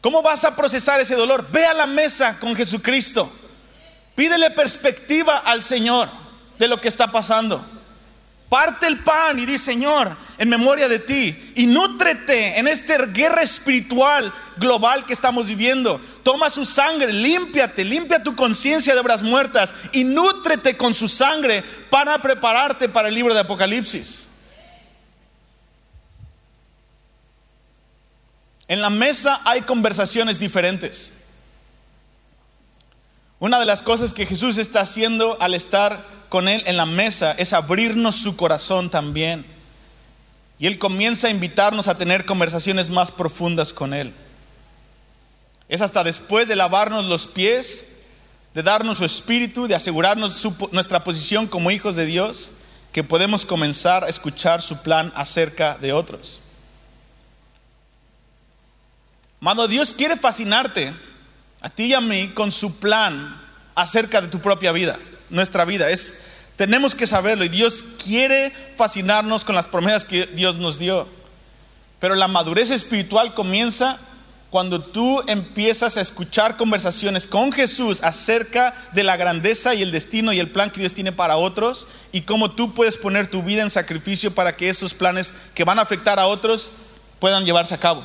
[0.00, 1.46] ¿Cómo vas a procesar ese dolor?
[1.50, 3.30] Ve a la mesa con Jesucristo.
[4.14, 6.08] Pídele perspectiva al Señor
[6.58, 7.64] de lo que está pasando.
[8.48, 11.52] Parte el pan y di, Señor, en memoria de ti.
[11.54, 16.00] Y nútrete en esta guerra espiritual global que estamos viviendo.
[16.22, 21.62] Toma su sangre, límpiate, limpia tu conciencia de obras muertas y nútrete con su sangre
[21.90, 24.28] para prepararte para el libro de Apocalipsis.
[28.66, 31.12] En la mesa hay conversaciones diferentes.
[33.40, 37.32] Una de las cosas que Jesús está haciendo al estar con Él en la mesa
[37.32, 39.44] es abrirnos su corazón también.
[40.58, 44.12] Y Él comienza a invitarnos a tener conversaciones más profundas con Él.
[45.68, 47.86] Es hasta después de lavarnos los pies,
[48.54, 52.50] de darnos su espíritu, de asegurarnos nuestra posición como hijos de Dios,
[52.92, 56.40] que podemos comenzar a escuchar su plan acerca de otros.
[59.40, 60.92] Mano, Dios quiere fascinarte,
[61.60, 63.40] a ti y a mí, con su plan
[63.74, 64.98] acerca de tu propia vida
[65.30, 65.90] nuestra vida.
[65.90, 66.18] Es,
[66.56, 71.06] tenemos que saberlo y Dios quiere fascinarnos con las promesas que Dios nos dio.
[72.00, 73.98] Pero la madurez espiritual comienza
[74.50, 80.32] cuando tú empiezas a escuchar conversaciones con Jesús acerca de la grandeza y el destino
[80.32, 83.62] y el plan que Dios tiene para otros y cómo tú puedes poner tu vida
[83.62, 86.72] en sacrificio para que esos planes que van a afectar a otros
[87.18, 88.02] puedan llevarse a cabo.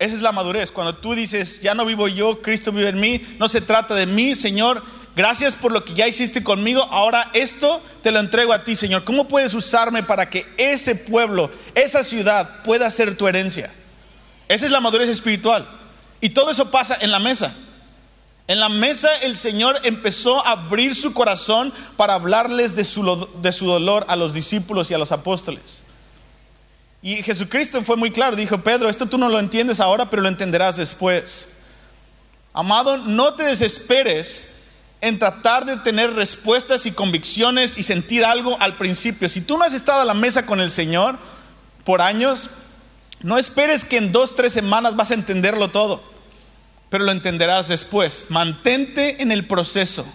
[0.00, 0.72] Esa es la madurez.
[0.72, 4.06] Cuando tú dices, ya no vivo yo, Cristo vive en mí, no se trata de
[4.06, 4.82] mí, Señor.
[5.14, 6.88] Gracias por lo que ya hiciste conmigo.
[6.90, 9.04] Ahora esto te lo entrego a ti, Señor.
[9.04, 13.70] ¿Cómo puedes usarme para que ese pueblo, esa ciudad pueda ser tu herencia?
[14.48, 15.68] Esa es la madurez espiritual.
[16.22, 17.52] Y todo eso pasa en la mesa.
[18.46, 23.52] En la mesa el Señor empezó a abrir su corazón para hablarles de su, de
[23.52, 25.84] su dolor a los discípulos y a los apóstoles.
[27.02, 30.28] Y Jesucristo fue muy claro, dijo, Pedro, esto tú no lo entiendes ahora, pero lo
[30.28, 31.48] entenderás después.
[32.52, 34.48] Amado, no te desesperes
[35.00, 39.28] en tratar de tener respuestas y convicciones y sentir algo al principio.
[39.28, 41.16] Si tú no has estado a la mesa con el Señor
[41.84, 42.50] por años,
[43.22, 46.02] no esperes que en dos, tres semanas vas a entenderlo todo,
[46.90, 48.26] pero lo entenderás después.
[48.28, 50.06] Mantente en el proceso,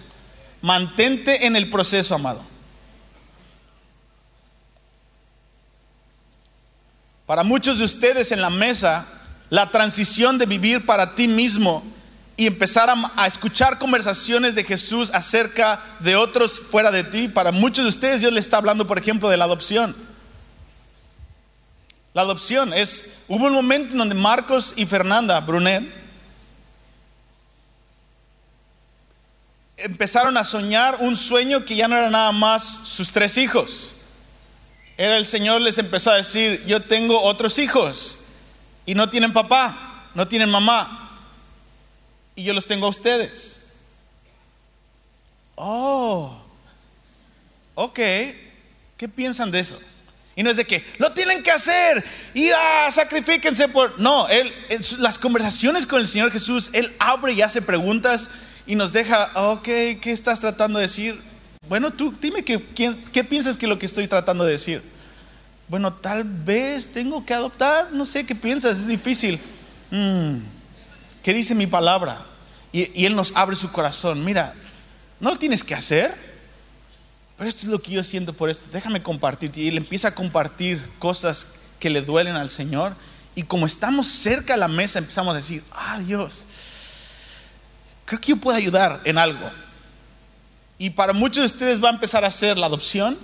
[0.62, 2.42] mantente en el proceso, amado.
[7.26, 9.04] Para muchos de ustedes en la mesa,
[9.50, 11.82] la transición de vivir para ti mismo
[12.36, 17.84] y empezar a, escuchar conversaciones de Jesús acerca de otros fuera de ti, para muchos
[17.84, 19.96] de ustedes Dios le está hablando, por ejemplo, de la adopción.
[22.14, 25.82] La adopción es, hubo un momento en donde Marcos y Fernanda Brunet
[29.78, 33.95] empezaron a soñar un sueño que ya no era nada más sus tres hijos.
[34.96, 38.20] Era el Señor les empezó a decir, yo tengo otros hijos
[38.86, 41.06] y no tienen papá, no tienen mamá,
[42.34, 43.60] y yo los tengo a ustedes.
[45.54, 46.36] Oh,
[47.74, 47.94] ok,
[48.96, 49.78] ¿qué piensan de eso?
[50.34, 52.04] Y no es de que lo tienen que hacer
[52.34, 53.98] y ah, sacrifíquense por.
[53.98, 54.52] No, él,
[54.98, 58.28] las conversaciones con el Señor Jesús, Él abre y hace preguntas
[58.66, 61.18] y nos deja, ok, ¿qué estás tratando de decir?
[61.68, 64.82] Bueno, tú dime qué piensas que lo que estoy tratando de decir.
[65.68, 69.40] Bueno, tal vez tengo que adoptar, no sé qué piensas, es difícil.
[69.90, 70.36] Mm,
[71.22, 72.24] ¿Qué dice mi palabra?
[72.72, 74.24] Y, y Él nos abre su corazón.
[74.24, 74.54] Mira,
[75.18, 76.14] no lo tienes que hacer,
[77.36, 78.66] pero esto es lo que yo siento por esto.
[78.70, 79.50] Déjame compartir.
[79.56, 81.48] Y Él empieza a compartir cosas
[81.80, 82.94] que le duelen al Señor.
[83.34, 86.44] Y como estamos cerca de la mesa, empezamos a decir, ah, Dios,
[88.04, 89.50] creo que yo puedo ayudar en algo.
[90.78, 93.16] Y para muchos de ustedes va a empezar a ser la adopción,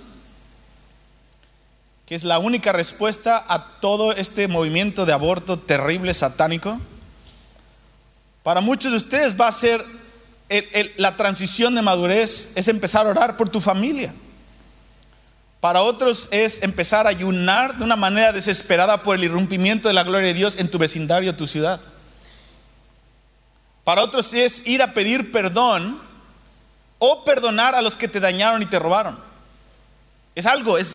[2.05, 6.79] que es la única respuesta a todo este movimiento de aborto terrible, satánico.
[8.41, 9.85] Para muchos de ustedes va a ser
[10.97, 14.13] la transición de madurez, es empezar a orar por tu familia.
[15.59, 20.03] Para otros es empezar a ayunar de una manera desesperada por el irrumpimiento de la
[20.03, 21.79] gloria de Dios en tu vecindario, tu ciudad.
[23.85, 26.01] Para otros es ir a pedir perdón
[27.05, 29.19] o perdonar a los que te dañaron y te robaron.
[30.35, 30.93] Es algo, es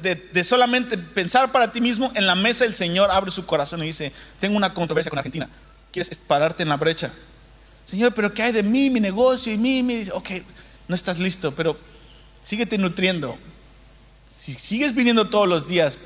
[0.00, 3.88] de, solamente pensar para ti mismo, en la mesa el Señor abre su corazón y
[3.88, 5.50] dice, tengo una controversia con Argentina,
[5.92, 7.12] ¿quieres pararte en la brecha?
[7.84, 9.82] Señor, pero ¿qué hay de mí, mi negocio y mí?
[9.82, 10.30] Me dice, ok,
[10.88, 11.76] no estás listo, pero
[12.42, 13.36] síguete nutriendo.
[14.34, 15.98] Si sigues viniendo todos los días,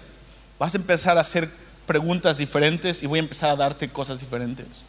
[0.59, 1.48] vas a empezar a hacer
[1.87, 4.85] preguntas diferentes y voy a empezar a darte cosas diferentes.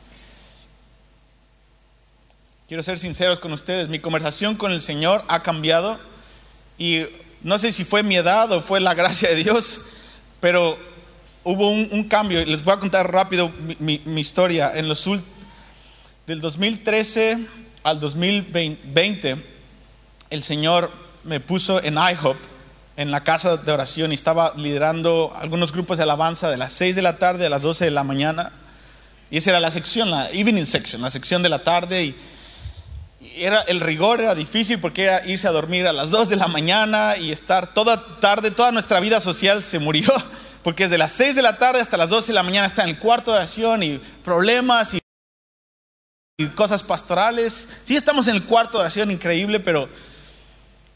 [2.67, 5.99] Quiero ser sinceros con ustedes, mi conversación con el Señor ha cambiado
[6.77, 7.01] y
[7.41, 9.81] no sé si fue mi edad o fue la gracia de Dios,
[10.39, 10.77] pero
[11.43, 12.43] hubo un, cambio.
[12.45, 14.71] Les voy a contar rápido mi, historia.
[14.73, 15.03] En los
[16.25, 17.37] del 2013
[17.83, 19.35] al 2020,
[20.29, 20.89] el Señor
[21.25, 22.37] me puso en IHOP,
[22.95, 26.95] en la casa de oración, y estaba liderando algunos grupos de alabanza de las 6
[26.95, 28.53] de la tarde a las 12 de la mañana.
[29.29, 32.05] Y esa era la sección, la evening section, la sección de la tarde.
[32.05, 32.15] Y
[33.37, 36.47] era, el rigor era difícil porque era irse a dormir a las 2 de la
[36.47, 40.11] mañana y estar toda tarde, toda nuestra vida social se murió,
[40.63, 42.89] porque desde las 6 de la tarde hasta las 12 de la mañana está en
[42.89, 44.99] el cuarto de oración y problemas y,
[46.37, 47.69] y cosas pastorales.
[47.83, 49.89] Sí estamos en el cuarto de oración increíble, pero...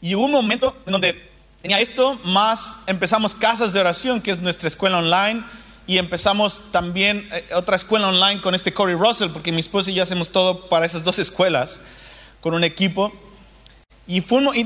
[0.00, 1.30] Y un momento en donde
[1.60, 5.42] tenía esto, más empezamos casas de oración, que es nuestra escuela online,
[5.88, 9.94] y empezamos también eh, otra escuela online con este Corey Russell, porque mi esposa y
[9.94, 11.80] yo hacemos todo para esas dos escuelas
[12.40, 13.12] con un equipo
[14.08, 14.24] y,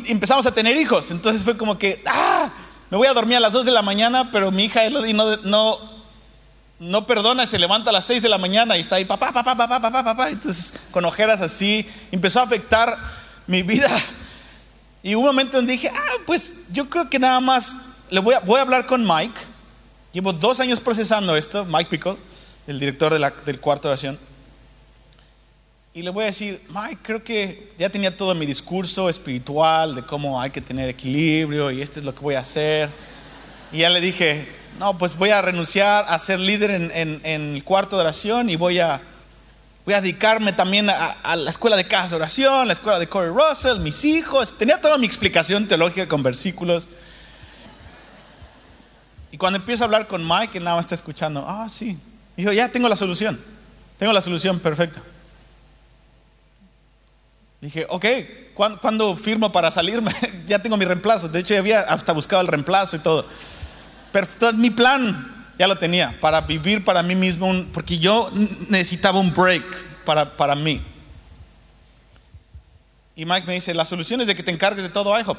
[0.09, 1.11] empezamos a tener hijos.
[1.11, 2.51] Entonces fue como que, ah,
[2.91, 5.37] me voy a dormir a las 2 de la mañana, pero mi hija Elodie no,
[5.39, 5.79] no,
[6.79, 9.57] no perdona, se levanta a las 6 de la mañana y está ahí, papá, papá,
[9.57, 10.31] papá, papá, papá.
[10.31, 12.97] Entonces, con ojeras así, empezó a afectar
[13.49, 13.91] mi vida.
[15.03, 17.75] Y un momento donde dije, ah, pues yo creo que nada más
[18.11, 19.41] le voy a, voy a hablar con Mike.
[20.13, 22.17] Llevo dos años procesando esto, Mike Pickle,
[22.69, 24.19] el director de la, del cuarto de oración.
[25.95, 30.03] Y le voy a decir, Mike, creo que ya tenía todo mi discurso espiritual de
[30.03, 32.89] cómo hay que tener equilibrio y esto es lo que voy a hacer.
[33.71, 37.97] Y ya le dije, no, pues voy a renunciar a ser líder en, el cuarto
[37.97, 39.03] de oración y voy a,
[39.85, 43.29] voy a dedicarme también a, la escuela de casa de oración, la escuela de Corey
[43.29, 44.57] Russell, mis hijos.
[44.57, 46.89] Tenía toda mi explicación teológica con versículos.
[49.31, 51.99] Y cuando empiezo a hablar con Mike, él nada más está escuchando, ah, sí.
[52.35, 53.39] Dijo, ya tengo la solución,
[53.99, 55.03] tengo la solución perfecta.
[57.63, 58.05] Dije, ok,
[58.55, 60.13] ¿cuándo, firmo para salirme?
[60.49, 61.29] ya tengo mi reemplazo.
[61.29, 63.25] De hecho, ya había hasta buscado el reemplazo y todo.
[64.11, 68.33] Pero mi plan ya lo tenía, para vivir para mí mismo, porque yo
[68.69, 69.63] necesitaba un break
[70.05, 70.83] para, para mí.
[73.15, 75.39] Y Mike me dice, la solución es de que te encargues de todo IHOP.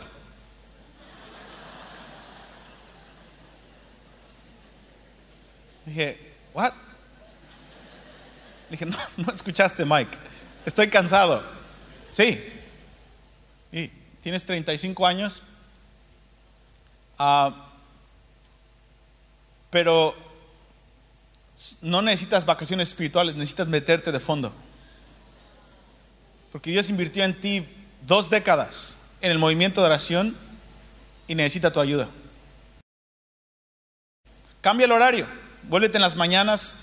[5.85, 6.71] Dije, ¿what?
[8.69, 10.17] Dije, no, no escuchaste, Mike.
[10.65, 11.62] Estoy cansado.
[12.13, 12.43] Sí.
[13.71, 13.87] Y
[14.21, 15.41] tienes 35 años.
[17.19, 17.51] Uh,
[19.69, 20.15] pero
[21.81, 24.53] no necesitas vacaciones espirituales, necesitas meterte de fondo.
[26.51, 27.65] Porque Dios invirtió en ti
[28.01, 30.37] dos décadas en el movimiento de oración
[31.27, 32.07] y necesita tu ayuda.
[34.61, 35.25] Cambia el horario,
[35.63, 36.75] vuélvete en las mañanas,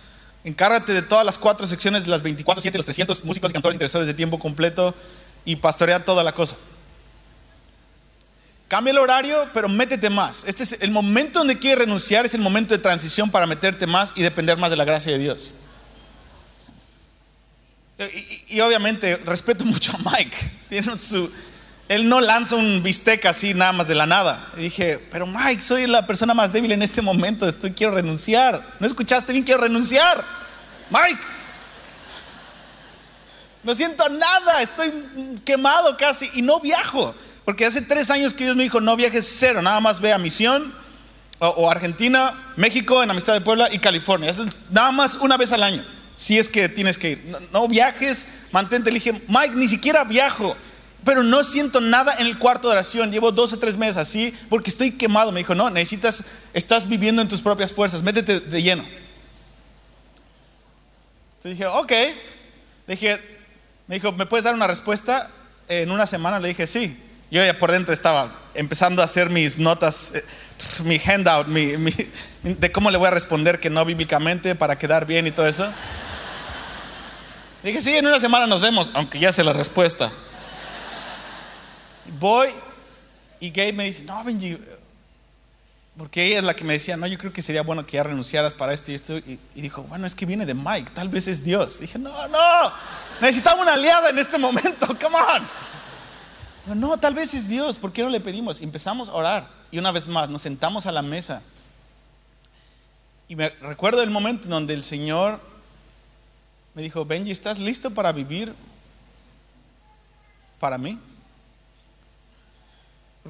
[0.44, 4.06] encárgate de todas las cuatro secciones las 24, 7, los 300 músicos y cantores interesados
[4.06, 4.94] de tiempo completo
[5.44, 6.56] y pastorea toda la cosa.
[8.68, 10.44] Cambia el horario, pero métete más.
[10.44, 14.12] Este es el momento donde quieres renunciar, es el momento de transición para meterte más
[14.14, 15.54] y depender más de la gracia de Dios.
[18.48, 20.36] Y, obviamente respeto mucho a Mike.
[20.68, 21.30] Tiene su,
[21.90, 24.38] él no lanza un bistec así nada más de la nada.
[24.56, 28.62] Y dije, pero Mike, soy la persona más débil en este momento, estoy, quiero renunciar.
[28.78, 29.44] ¿No escuchaste bien?
[29.44, 30.24] Quiero renunciar.
[30.88, 31.20] Mike,
[33.64, 34.92] no siento nada, estoy
[35.44, 37.12] quemado casi y no viajo.
[37.44, 40.18] Porque hace tres años que Dios me dijo, no viajes cero, nada más ve a
[40.18, 40.72] Misión
[41.40, 44.32] o, Argentina, México, en Amistad de Puebla y California.
[44.70, 45.84] nada más una vez al año,
[46.14, 47.36] si es que tienes que ir.
[47.52, 48.92] No, viajes, mantente.
[48.92, 50.56] Le dije, Mike, ni siquiera viajo,
[51.04, 53.10] pero no siento nada en el cuarto de oración.
[53.10, 55.32] Llevo dos o tres meses así porque estoy quemado.
[55.32, 58.84] Me dijo, no, necesitas, estás viviendo en tus propias fuerzas, métete de lleno.
[61.36, 61.92] Entonces dije, ok.
[62.86, 63.20] Dije,
[63.86, 65.30] me dijo, ¿me puedes dar una respuesta
[65.68, 66.38] en una semana?
[66.38, 66.96] Le dije, sí.
[67.30, 70.24] Yo ya por dentro estaba empezando a hacer mis notas, eh,
[70.82, 75.30] mi handout, de cómo le voy a responder que no bíblicamente para quedar bien y
[75.30, 75.72] todo eso.
[77.62, 80.10] Dije, sí, en una semana nos vemos, aunque ya sé la respuesta.
[82.18, 82.48] Voy
[83.40, 84.58] y Gabe me dice, no, Benji,
[85.96, 88.02] porque ella es la que me decía, no, yo creo que sería bueno que ya
[88.02, 89.18] renunciaras para esto y esto.
[89.18, 91.80] Y, y, dijo, bueno, es que viene de Mike, tal vez es Dios.
[91.80, 92.72] Dije, no, no,
[93.20, 96.80] necesitamos una aliada en este momento, come on.
[96.80, 98.60] No, tal vez es Dios, ¿por qué no le pedimos?
[98.60, 101.42] Empezamos a orar y una vez más nos sentamos a la mesa.
[103.28, 105.40] Y me recuerdo el momento en donde el Señor
[106.74, 108.54] me dijo, Benji, ¿estás listo para vivir
[110.58, 110.98] para mí?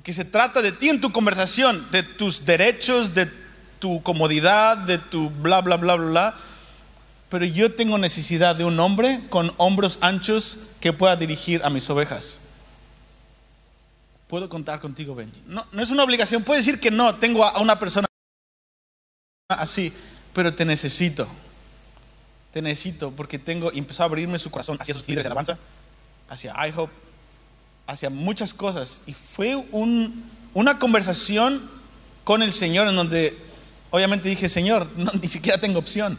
[0.01, 3.30] Porque se trata de ti en tu conversación, de tus derechos, de
[3.78, 6.34] tu comodidad, de tu bla, bla, bla, bla, bla.
[7.28, 11.90] Pero yo tengo necesidad de un hombre con hombros anchos que pueda dirigir a mis
[11.90, 12.40] ovejas
[14.26, 15.42] puedo contar contigo, Benji.
[15.44, 18.07] No, no es una obligación, puedes decir que no, tengo a una persona
[19.48, 19.92] así,
[20.32, 21.26] pero te necesito.
[22.53, 25.59] Te necesito porque tengo, empezó a abrirme su corazón hacia sus líderes de alabanza,
[26.28, 27.10] hacia iHope,
[27.91, 29.01] hacia muchas cosas.
[29.07, 30.24] Y fue un,
[30.55, 31.61] una conversación
[32.22, 33.36] con el Señor en donde
[33.91, 34.88] obviamente dije, Señor,
[35.20, 36.18] ni siquiera tengo opción.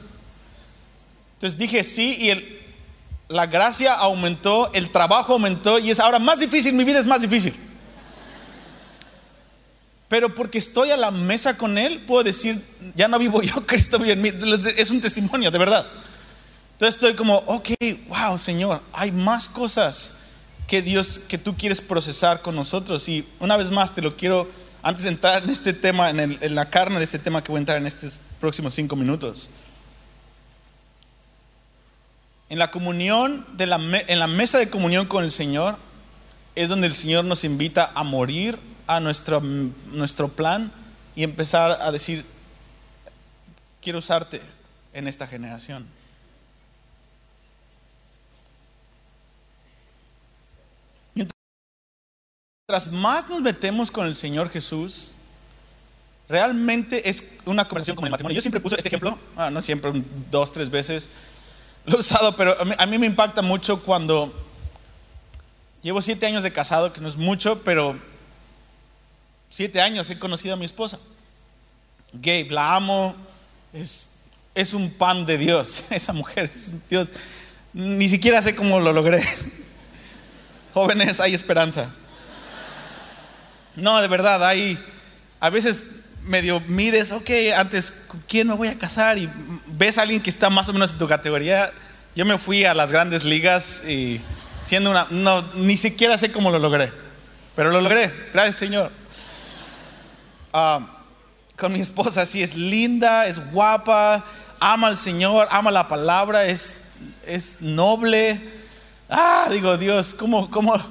[1.36, 6.74] Entonces dije sí y la gracia aumentó, el trabajo aumentó y es ahora más difícil,
[6.74, 7.56] mi vida es más difícil.
[10.10, 12.62] Pero porque estoy a la mesa con Él, puedo decir,
[12.96, 14.32] ya no vivo yo, Cristo vive en mí.
[14.76, 15.88] Es un testimonio, de verdad.
[16.74, 17.70] Entonces estoy como, ok,
[18.10, 20.16] wow, Señor, hay más cosas
[20.72, 23.10] que Dios, que tú quieres procesar con nosotros.
[23.10, 24.50] Y una vez más te lo quiero,
[24.82, 27.60] antes de entrar en este tema, en, la carne de este tema que voy a
[27.60, 29.50] entrar en estos próximos cinco minutos.
[32.48, 35.76] En la comunión, en la mesa de comunión con el Señor,
[36.56, 38.58] es donde el Señor nos invita a morir
[38.88, 40.72] a nuestro, nuestro plan
[41.18, 42.24] y empezar a decir,
[43.82, 44.42] quiero usarte
[44.94, 45.86] en esta generación.
[52.72, 55.12] Mientras más nos metemos con el Señor Jesús,
[56.30, 58.34] realmente es una conversación como el matrimonio.
[58.34, 59.92] Yo siempre puse este ejemplo, ah, no siempre,
[60.32, 61.10] dos, tres veces
[61.84, 64.34] lo he usado, pero a mí me impacta mucho cuando
[65.84, 68.00] llevo siete años de casado, que no es mucho, pero
[69.50, 70.98] siete años he conocido a mi esposa.
[72.14, 73.14] Gabe, la amo,
[73.74, 74.12] es,
[74.56, 75.84] es un pan de Dios.
[75.90, 77.10] Esa mujer es Dios.
[77.74, 79.28] Ni siquiera sé cómo lo logré.
[80.74, 81.94] Jóvenes, hay esperanza.
[83.76, 84.78] No, de verdad, hay.
[85.40, 85.86] A veces
[86.24, 89.18] medio mides, ok, antes, ¿con quién me voy a casar?
[89.18, 89.30] Y
[89.68, 91.72] ves a alguien que está más o menos en tu categoría.
[92.16, 94.20] Yo me fui a las grandes ligas y
[94.62, 95.08] siendo una.
[95.10, 96.92] No, ni siquiera sé cómo lo logré.
[97.56, 98.12] Pero lo logré.
[98.34, 98.92] Gracias, Señor.
[100.54, 100.80] Ah,
[101.58, 104.26] con mi esposa, sí, es linda, es guapa,
[104.60, 106.78] ama al Señor, ama la palabra, es,
[107.26, 108.40] es noble.
[109.10, 110.82] Ah, digo, Dios, ¿cómo, cómo,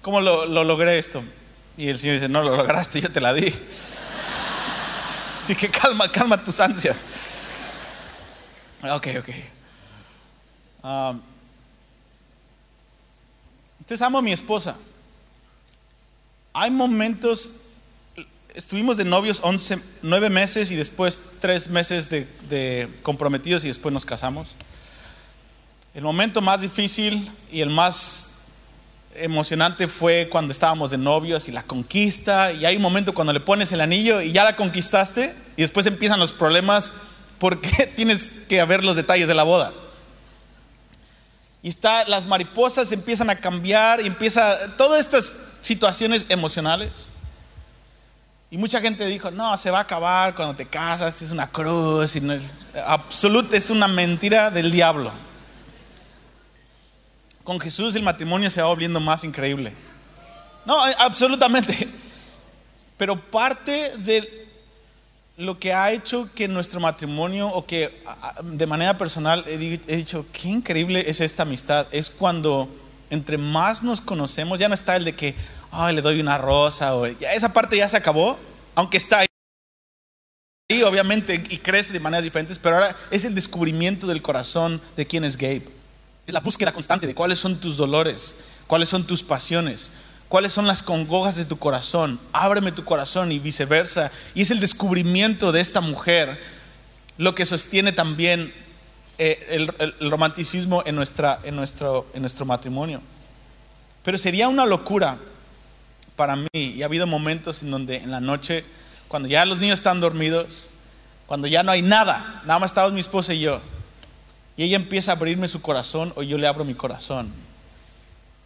[0.00, 1.22] cómo lo, lo logré esto?
[1.76, 3.52] Y el Señor dice, no lo lograste, yo te la di.
[5.40, 7.04] Así que calma, calma tus ansias.
[8.82, 9.28] Ok, ok.
[10.84, 11.20] Um,
[13.80, 14.76] entonces amo a mi esposa.
[16.52, 17.50] Hay momentos,
[18.54, 23.92] estuvimos de novios 11, 9 meses y después 3 meses de, de comprometidos y después
[23.92, 24.54] nos casamos.
[25.94, 28.33] El momento más difícil y el más
[29.16, 32.52] emocionante fue cuando estábamos de novios y la conquista.
[32.52, 35.86] Y hay un momento cuando le pones el anillo y ya la conquistaste y después
[35.86, 36.92] empiezan los problemas
[37.38, 39.72] porque tienes que ver los detalles de la boda.
[41.62, 47.10] Y está, las mariposas empiezan a cambiar y empieza todas estas situaciones emocionales.
[48.50, 52.16] Y mucha gente dijo, no, se va a acabar cuando te casas, es una cruz.
[52.16, 52.34] Y no,
[52.86, 55.10] absoluta, es una mentira del diablo
[57.44, 59.72] con Jesús el matrimonio se va volviendo más increíble.
[60.64, 61.88] No, eh, absolutamente.
[62.96, 64.46] Pero parte de
[65.36, 68.02] lo que ha hecho que nuestro matrimonio, o que
[68.42, 69.58] de manera personal he
[69.96, 72.68] dicho, qué increíble es esta amistad, es cuando
[73.10, 75.34] entre más nos conocemos, ya no está el de que,
[75.72, 78.38] ay, le doy una rosa, o esa parte ya se acabó,
[78.76, 79.24] aunque está
[80.70, 85.06] ahí, obviamente, y crece de maneras diferentes, pero ahora es el descubrimiento del corazón de
[85.06, 85.73] quién es Gabe.
[86.26, 89.92] Es la búsqueda constante de cuáles son tus dolores, cuáles son tus pasiones,
[90.28, 92.18] cuáles son las congojas de tu corazón.
[92.32, 94.10] Ábreme tu corazón y viceversa.
[94.34, 96.38] Y es el descubrimiento de esta mujer
[97.16, 98.52] lo que sostiene también
[99.18, 103.00] eh, el, romanticismo en, nuestra, en, nuestro, en nuestro matrimonio.
[104.02, 105.18] Pero sería una locura
[106.16, 106.48] para mí.
[106.52, 108.64] Y ha habido momentos en donde en la noche,
[109.08, 110.70] cuando ya los niños están dormidos,
[111.26, 113.60] cuando ya no hay nada, nada más estamos mi esposa y yo,
[114.56, 117.32] y ella empieza a abrirme su corazón o yo le abro mi corazón.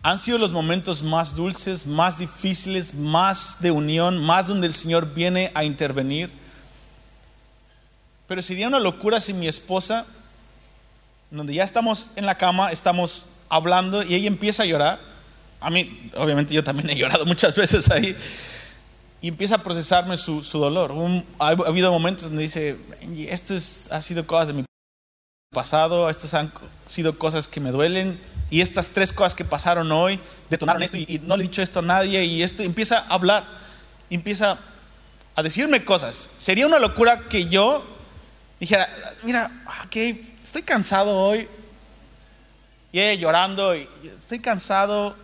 [0.03, 5.13] Han sido los momentos más dulces, más difíciles, más de unión, más donde el Señor
[5.13, 6.31] viene a intervenir.
[8.27, 10.07] Pero sería una locura si mi esposa,
[11.31, 15.01] donde ya estamos en la cama, estamos hablando y ella empieza a llorar.
[15.61, 18.17] A mí, obviamente yo también he llorado muchas veces ahí.
[19.21, 20.95] Y empieza a procesarme su, dolor.
[21.41, 22.77] ha, habido momentos donde dice,
[23.29, 24.68] esto es, ha sido cosas de mi
[25.59, 26.53] pasado, estas han
[26.87, 28.21] sido cosas que me duelen
[28.51, 30.21] y estas tres cosas que pasaron hoy
[30.51, 33.45] detonaron esto y, no le he dicho esto a nadie y esto empieza a hablar,
[34.11, 34.59] empieza
[35.35, 36.29] a decirme cosas.
[36.37, 37.83] Sería una locura que yo
[38.61, 38.89] dijera,
[39.23, 39.51] mira,
[39.87, 39.97] ok,
[40.45, 41.49] estoy cansado hoy
[42.93, 43.89] y ella llorando, y
[44.19, 45.17] estoy cansado,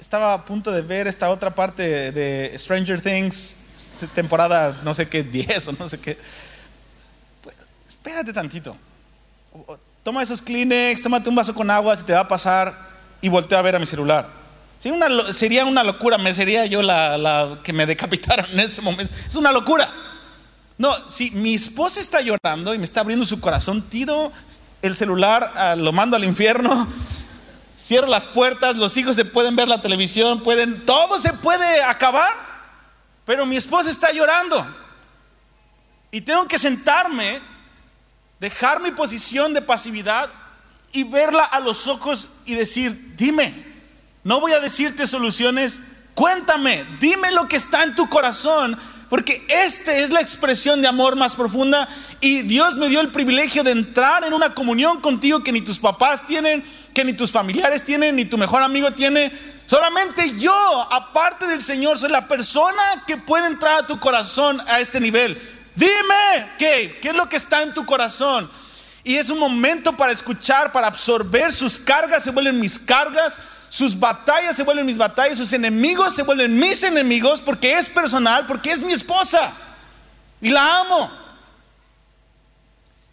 [0.00, 3.56] estaba a punto de ver esta otra parte de Stranger Things,
[4.14, 6.18] temporada no sé qué, 10 o no sé qué.
[7.42, 7.56] Pues,
[7.86, 8.74] espérate tantito
[10.02, 12.72] toma esos Kleenex, tómate un vaso con agua, se te va a pasar
[13.20, 14.26] y volteo a ver a mi celular.
[14.84, 19.12] Una, sería una locura, me sería yo la, que me decapitaron en ese momento.
[19.26, 19.88] Es una locura.
[20.78, 24.30] No, si mi esposa está llorando y me está abriendo su corazón, tiro
[24.82, 26.86] el celular, lo mando al infierno,
[27.76, 32.30] cierro las puertas, los hijos se pueden ver la televisión, pueden, todo se puede acabar,
[33.24, 34.64] pero mi esposa está llorando.
[36.12, 37.40] Y tengo que sentarme
[38.40, 40.28] dejar mi posición de pasividad
[40.92, 43.54] y verla a los ojos y decir, dime,
[44.24, 45.80] no voy a decirte soluciones,
[46.14, 48.78] cuéntame, dime lo que está en tu corazón,
[49.08, 51.88] porque esta es la expresión de amor más profunda
[52.20, 55.78] y Dios me dio el privilegio de entrar en una comunión contigo que ni tus
[55.78, 59.30] papás tienen, que ni tus familiares tienen, ni tu mejor amigo tiene.
[59.66, 64.80] Solamente yo, aparte del Señor, soy la persona que puede entrar a tu corazón a
[64.80, 65.40] este nivel.
[65.76, 66.98] Dime, ¿qué?
[67.02, 68.50] ¿Qué es lo que está en tu corazón?
[69.04, 71.52] Y es un momento para escuchar, para absorber.
[71.52, 76.22] Sus cargas se vuelven mis cargas, sus batallas se vuelven mis batallas, sus enemigos se
[76.22, 79.52] vuelven mis enemigos porque es personal, porque es mi esposa.
[80.40, 81.10] Y la amo.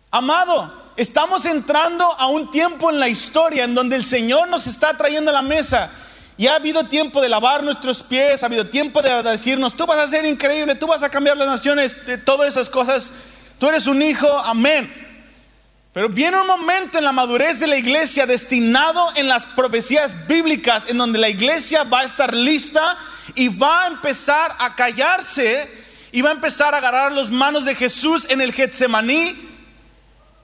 [0.09, 4.95] Amado, estamos entrando a un tiempo en la historia en donde el Señor nos está
[4.95, 5.91] trayendo a la mesa
[6.37, 9.99] Y ha habido tiempo de lavar nuestros pies, ha habido tiempo de decirnos, tú vas
[9.99, 13.11] a ser increíble, tú vas a cambiar las naciones, todas esas cosas.
[13.59, 14.91] Tú eres un hijo, amén.
[15.93, 20.89] Pero viene un momento en la madurez de la iglesia destinado en las profecías bíblicas
[20.89, 22.97] en donde la iglesia va a estar lista
[23.35, 25.69] y va a empezar a callarse
[26.11, 29.35] y va a empezar a agarrar las manos de Jesús en el Getsemaní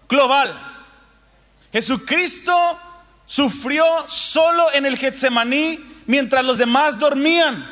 [0.08, 0.54] global.
[1.72, 2.80] Jesucristo
[3.30, 7.64] sufrió solo en el Getsemaní mientras los demás dormían.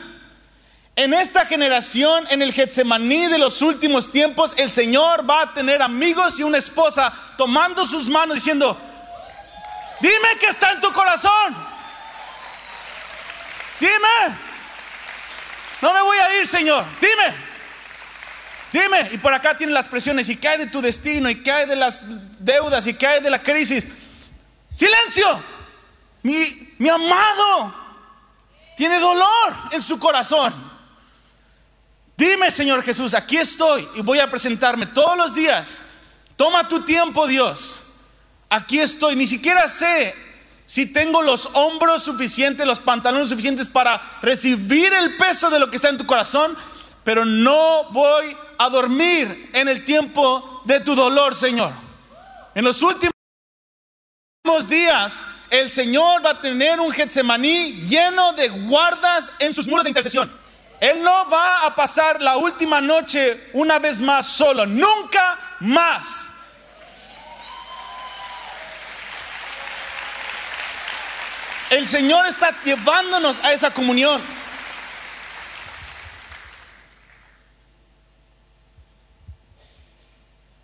[0.95, 5.81] En esta generación, en el Getsemaní de los últimos tiempos, el Señor va a tener
[5.81, 8.77] amigos y una esposa tomando sus manos diciendo,
[9.99, 11.55] dime que está en tu corazón.
[13.79, 14.37] Dime.
[15.81, 16.85] No me voy a ir, Señor.
[17.01, 17.33] Dime.
[18.73, 19.09] Dime.
[19.11, 20.29] Y por acá tienen las presiones.
[20.29, 21.31] ¿Y cae de tu destino?
[21.31, 21.99] ¿Y cae de las
[22.37, 22.85] deudas?
[22.85, 23.87] ¿Y cae de la crisis?
[24.77, 25.41] Silencio.
[26.21, 27.73] Mi, amado
[28.75, 30.53] tiene dolor en su corazón.
[32.15, 35.81] Dime, Señor Jesús, aquí estoy y voy a presentarme todos los días.
[36.35, 37.85] Toma tu tiempo, Dios.
[38.49, 39.15] Aquí estoy.
[39.15, 40.13] Ni siquiera sé
[40.67, 45.77] si tengo los hombros suficientes, los pantalones suficientes para recibir el peso de lo que
[45.77, 46.55] está en tu corazón,
[47.03, 51.71] pero no voy a dormir en el tiempo de tu dolor, Señor.
[52.53, 53.16] En los últimos
[54.67, 59.89] días, el Señor va a tener un Getsemaní lleno de guardas en sus muros de
[59.89, 60.31] intercesión.
[60.79, 66.27] Él no va a pasar la última noche una vez más solo, nunca más.
[71.69, 74.21] El Señor está llevándonos a esa comunión.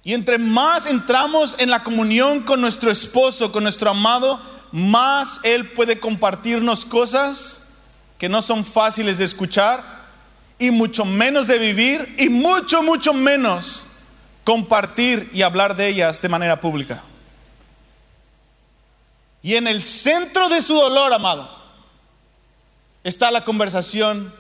[0.04, 4.40] Y entre más entramos en la comunión con nuestro esposo, con nuestro amado,
[4.72, 7.70] más Él puede compartirnos cosas
[8.18, 9.84] que no son fáciles de escuchar
[10.60, 13.86] y mucho menos de vivir y mucho, mucho menos
[14.44, 17.02] compartir y hablar de ellas de manera pública.
[19.42, 21.50] Y en el centro de su dolor, amado,
[23.04, 24.34] está la conversación,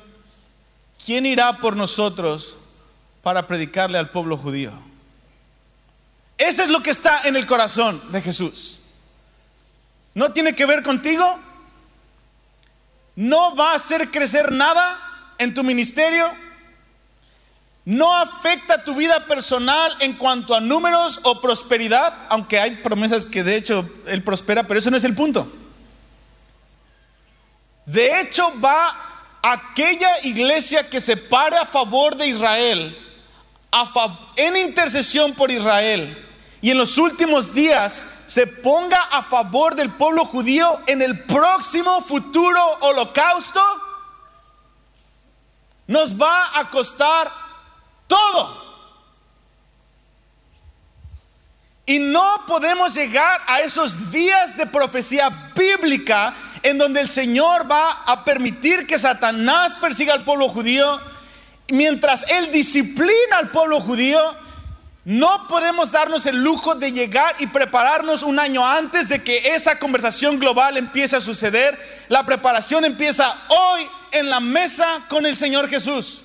[1.05, 2.57] ¿quién irá por nosotros
[3.21, 4.71] para predicarle al pueblo judío?
[6.37, 8.79] Eso es lo que está en el corazón de Jesús.
[10.13, 11.39] No tiene que ver contigo,
[13.15, 14.99] no va a hacer crecer nada
[15.37, 16.31] en tu ministerio,
[17.85, 23.43] no afecta tu vida personal en cuanto a números o prosperidad, aunque hay promesas que
[23.43, 25.51] de hecho Él prospera, pero eso no es el punto.
[27.85, 32.97] De hecho va aquella iglesia que se pare a favor de Israel,
[34.35, 36.17] en intercesión por Israel,
[36.61, 42.01] y en los últimos días se ponga a favor del pueblo judío en el próximo
[42.01, 43.61] futuro holocausto
[45.87, 47.31] nos va a costar
[48.07, 48.63] todo.
[51.85, 58.03] Y no podemos llegar a esos días de profecía bíblica en donde el Señor va
[58.05, 61.01] a permitir que Satanás persiga al pueblo judío
[61.73, 64.21] mientras Él disciplina al pueblo judío.
[65.05, 69.79] No podemos darnos el lujo de llegar y prepararnos un año antes de que esa
[69.79, 71.77] conversación global empiece a suceder.
[72.09, 76.21] La preparación empieza hoy en la mesa con el Señor Jesús.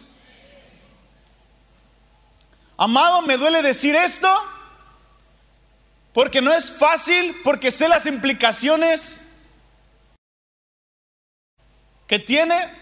[2.76, 4.30] Amado, me duele decir esto
[6.12, 9.22] porque no es fácil, porque sé las implicaciones
[12.07, 12.78] que tiene.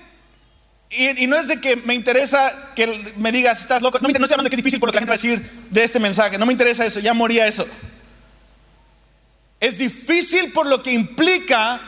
[0.91, 3.99] Y, no es de que me interesa que me digas, estás loco.
[4.01, 5.15] No, me, no estoy hablando de que es difícil por lo que la gente va
[5.15, 6.39] a decir de este mensaje.
[6.39, 7.67] No me interesa eso, ya moría eso.
[9.59, 11.81] Es difícil por lo que implica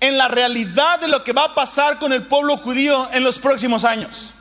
[0.00, 3.38] en la realidad de lo que va a pasar con el pueblo judío en los
[3.38, 4.34] próximos años.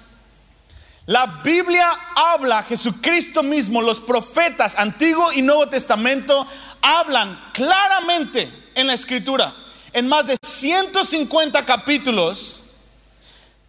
[1.06, 6.48] La Biblia habla, Jesucristo mismo, los profetas, Antiguo y Nuevo Testamento,
[6.82, 9.54] hablan claramente en la escritura,
[9.94, 12.61] en más de 150 capítulos,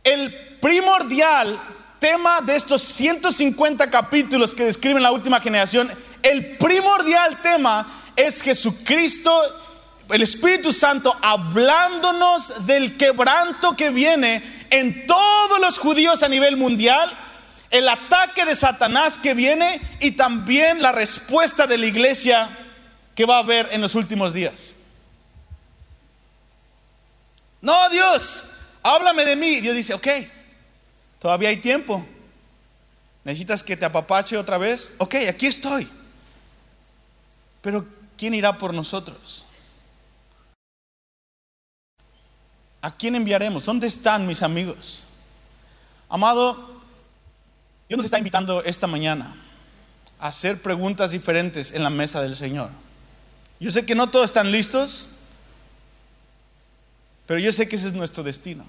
[0.05, 1.59] el primordial
[1.98, 5.90] tema de estos 150 capítulos que describen la última generación,
[6.22, 7.86] el primordial tema
[8.16, 9.62] es Jesucristo
[10.12, 17.11] el Espíritu Santo hablándonos del quebranto que viene en todos los judíos a nivel mundial,
[17.70, 22.59] el ataque de Satanás que viene y también la respuesta de la iglesia
[23.14, 24.74] que va a haber en los últimos días.
[27.62, 28.44] No, Dios,
[28.83, 29.61] háblame de mí.
[29.61, 30.09] Dios dice, ok,
[31.18, 32.05] todavía hay tiempo.
[33.24, 34.95] ¿Necesitas que te apapache otra vez?
[34.99, 35.89] Ok, aquí estoy.
[37.61, 39.47] Pero ¿quién irá por nosotros?
[42.80, 43.64] ¿A quién enviaremos?
[43.64, 45.05] ¿Dónde están mis amigos?
[46.09, 46.83] Amado,
[47.89, 49.37] Dios nos está invitando esta mañana
[50.18, 52.70] a hacer preguntas diferentes en la mesa del Señor.
[53.61, 55.09] Yo sé que no todos están listos,
[57.33, 58.62] pero yo sé que ese es nuestro destino.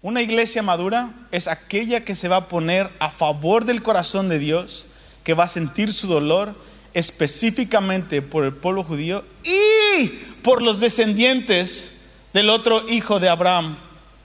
[0.00, 4.38] Una iglesia madura es aquella que se va a poner a favor del corazón de
[4.38, 4.86] Dios,
[5.24, 6.54] que va a sentir su dolor
[6.94, 10.06] específicamente por el pueblo judío y
[10.42, 11.92] por los descendientes
[12.32, 13.76] del otro hijo de Abraham,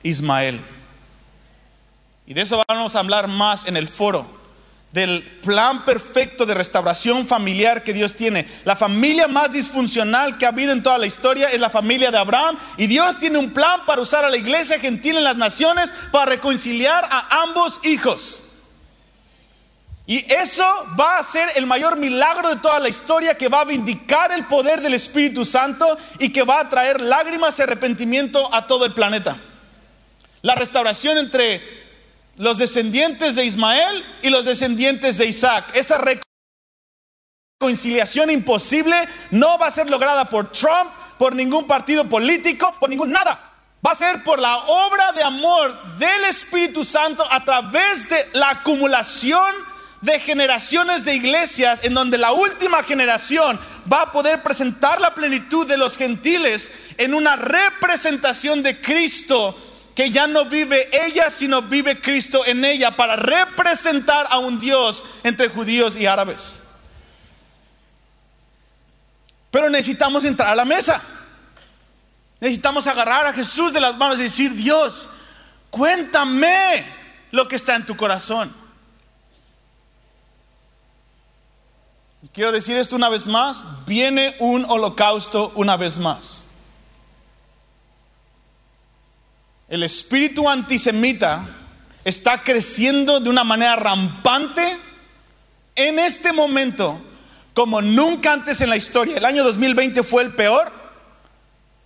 [0.01, 0.61] Ismael.
[2.25, 4.25] Y de eso vamos a hablar más en el foro,
[4.91, 8.47] del plan perfecto de restauración familiar que Dios tiene.
[8.65, 12.17] La familia más disfuncional que ha habido en toda la historia es la familia de
[12.17, 12.57] Abraham.
[12.77, 16.25] Y Dios tiene un plan para usar a la iglesia gentil en las naciones para
[16.25, 18.41] reconciliar a ambos hijos.
[20.07, 20.65] Y eso
[20.99, 24.45] va a ser el mayor milagro de toda la historia que va a vindicar el
[24.45, 28.93] poder del Espíritu Santo y que va a traer lágrimas y arrepentimiento a todo el
[28.93, 29.37] planeta.
[30.41, 31.78] La restauración entre
[32.39, 35.65] los descendientes de Ismael y los descendientes de Isaac.
[35.73, 36.01] Esa
[37.59, 38.95] reconciliación imposible
[39.31, 43.37] no va a ser lograda por Trump, por ningún partido político, por ningún nada.
[43.85, 48.51] Va a ser por la obra de amor del Espíritu Santo a través de la
[48.51, 49.53] acumulación
[49.99, 53.59] de generaciones de iglesias en donde la última generación
[53.91, 59.57] va a poder presentar la plenitud de los gentiles en una representación de Cristo
[59.99, 65.03] que ya no vive ella, sino vive Cristo en ella para representar a un Dios
[65.25, 66.57] entre judíos y árabes.
[69.51, 71.01] Pero necesitamos entrar a la mesa.
[72.39, 75.09] Necesitamos agarrar a Jesús de las manos y decir, Dios,
[75.69, 76.85] cuéntame
[77.31, 78.55] lo que está en tu corazón.
[82.31, 86.45] quiero decir esto una vez más, viene un holocausto una vez más.
[89.69, 91.47] El espíritu antisemita
[92.03, 94.77] está creciendo de una manera rampante
[95.75, 96.99] en este momento
[97.53, 99.17] como nunca antes en la historia.
[99.17, 100.71] El año 2020 fue el peor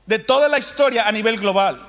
[0.05, 1.79] de toda la historia a nivel global.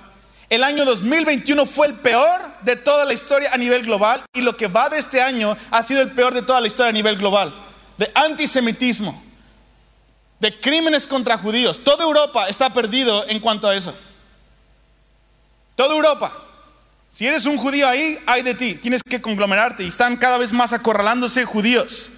[0.50, 4.56] El año 2021 fue el peor de toda la historia a nivel global y lo
[4.56, 7.16] que va de este año ha sido el peor de toda la historia a nivel
[7.16, 7.54] global
[7.98, 9.22] de antisemitismo,
[10.40, 11.78] de crímenes contra judíos.
[11.84, 13.94] Toda Europa está perdido en cuanto a eso.
[15.76, 16.32] Toda Europa.
[17.10, 18.74] Si eres un judío ahí, hay de ti.
[18.74, 22.10] Tienes que conglomerarte y están cada vez más acorralándose judíos.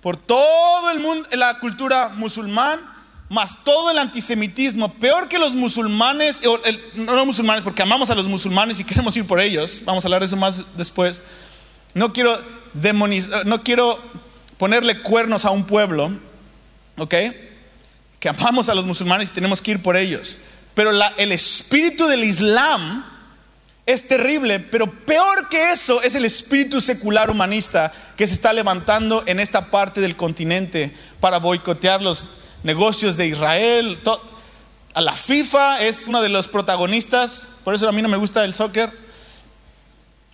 [0.00, 2.80] Por todo el mundo, la cultura musulmán,
[3.28, 4.94] más todo el antisemitismo.
[4.94, 6.40] Peor que los musulmanes,
[6.94, 9.82] no los musulmanes, porque amamos a los musulmanes y queremos ir por ellos.
[9.84, 11.22] Vamos a hablar de eso más después.
[11.92, 12.40] No quiero
[12.72, 13.98] demonizar, no quiero
[14.58, 16.10] ponerle cuernos a un pueblo,
[16.96, 17.14] ¿ok?
[18.20, 20.38] Que amamos a los musulmanes y tenemos que ir por ellos.
[20.76, 23.02] Pero el espíritu del Islam
[23.86, 29.22] es terrible, pero peor que eso es el espíritu secular humanista que se está levantando
[29.24, 32.28] en esta parte del continente para boicotear los
[32.62, 33.98] negocios de Israel.
[34.92, 38.44] A la FIFA es uno de los protagonistas, por eso a mí no me gusta
[38.44, 38.92] el soccer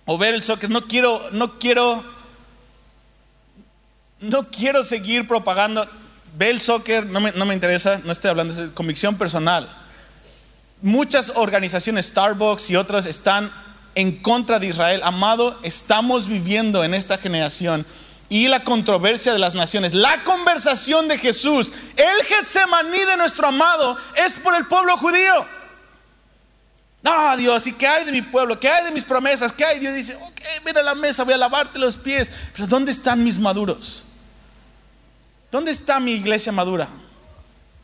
[0.03, 0.69] o ver el soccer.
[0.69, 2.03] No quiero, no quiero
[4.19, 5.87] no quiero seguir propagando.
[6.35, 9.69] Ve el soccer, no me, interesa, no estoy hablando de convicción personal.
[10.83, 13.49] Muchas organizaciones, Starbucks y otras, están
[13.95, 14.99] en contra de Israel.
[15.05, 17.85] Amado, estamos viviendo en esta generación
[18.27, 19.93] y la controversia de las naciones.
[19.93, 25.45] La conversación de Jesús, el Getsemaní de nuestro amado, es por el pueblo judío.
[27.01, 28.59] No, Dios, ¿y qué hay de mi pueblo?
[28.59, 29.53] ¿Qué hay de mis promesas?
[29.53, 29.79] ¿Qué hay?
[29.79, 32.29] Dios dice, ok, mira la mesa, voy a lavarte los pies.
[32.53, 34.03] Pero ¿dónde están mis maduros?
[35.49, 36.89] ¿Dónde está mi iglesia madura?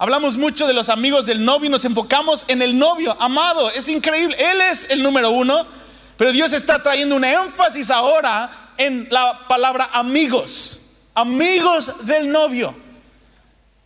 [0.02, 3.89] Hablamos mucho de los amigos del novio y nos enfocamos en el novio, amado, es
[3.89, 5.68] increíble, Él es el número uno,
[6.16, 10.80] pero Dios está trayendo un énfasis ahora en la palabra amigos,
[11.14, 12.74] amigos del novio.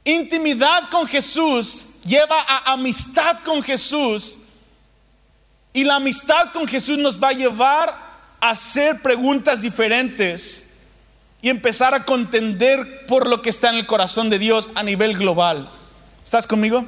[0.04, 4.38] Intimidad con Jesús lleva a amistad con Jesús
[5.74, 7.90] y la amistad con Jesús nos va a llevar
[8.40, 10.76] a hacer preguntas diferentes
[11.42, 15.18] y empezar a contender por lo que está en el corazón de Dios a nivel
[15.18, 15.68] global.
[16.24, 16.86] ¿Estás conmigo?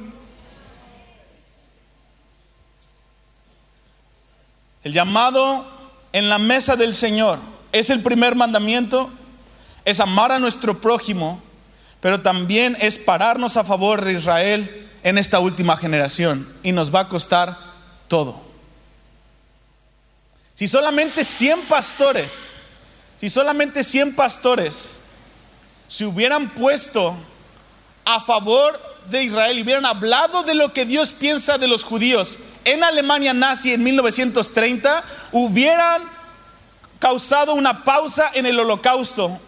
[4.82, 5.64] El llamado
[6.12, 7.38] en la mesa del Señor
[7.72, 9.10] es el primer mandamiento,
[9.84, 11.42] es amar a nuestro prójimo,
[12.00, 17.00] pero también es pararnos a favor de Israel en esta última generación y nos va
[17.00, 17.56] a costar
[18.08, 18.40] todo.
[20.54, 22.56] Si solamente 100 pastores
[23.16, 25.00] si solamente 100 pastores
[25.88, 27.16] se hubieran puesto
[28.04, 28.78] a favor
[29.08, 33.32] de Israel y hubieran hablado de lo que Dios piensa de los judíos en Alemania
[33.32, 36.02] nazi en 1930 hubieran
[36.98, 39.40] causado una pausa en el holocausto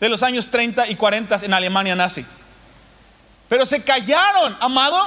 [0.00, 2.26] de los años 30 y 40 en Alemania nazi.
[3.48, 4.98] Pero se callaron, amado.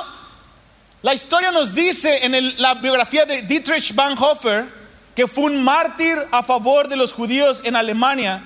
[1.01, 4.65] La historia nos dice en la biografía de Dietrich Bonhoeffer,
[5.13, 8.41] que fue un mártir a favor de los judíos en Alemania,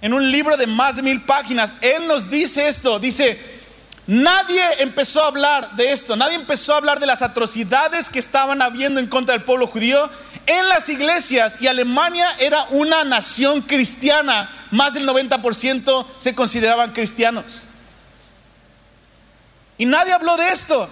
[0.00, 3.61] en un libro de más de mil páginas, él nos dice esto, dice,
[4.06, 8.62] nadie empezó a hablar de esto, nadie empezó a hablar de las atrocidades que estaban
[8.62, 10.10] habiendo en contra del pueblo judío
[10.46, 17.64] en las iglesias y Alemania era una nación cristiana, más del 90% se consideraban cristianos.
[19.78, 20.88] Y nadie habló de esto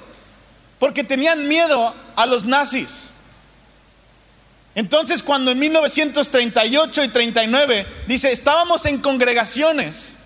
[0.79, 3.11] porque tenían miedo a los nazis.
[4.75, 10.17] Entonces cuando en 1938 y 39 dice, estábamos en congregaciones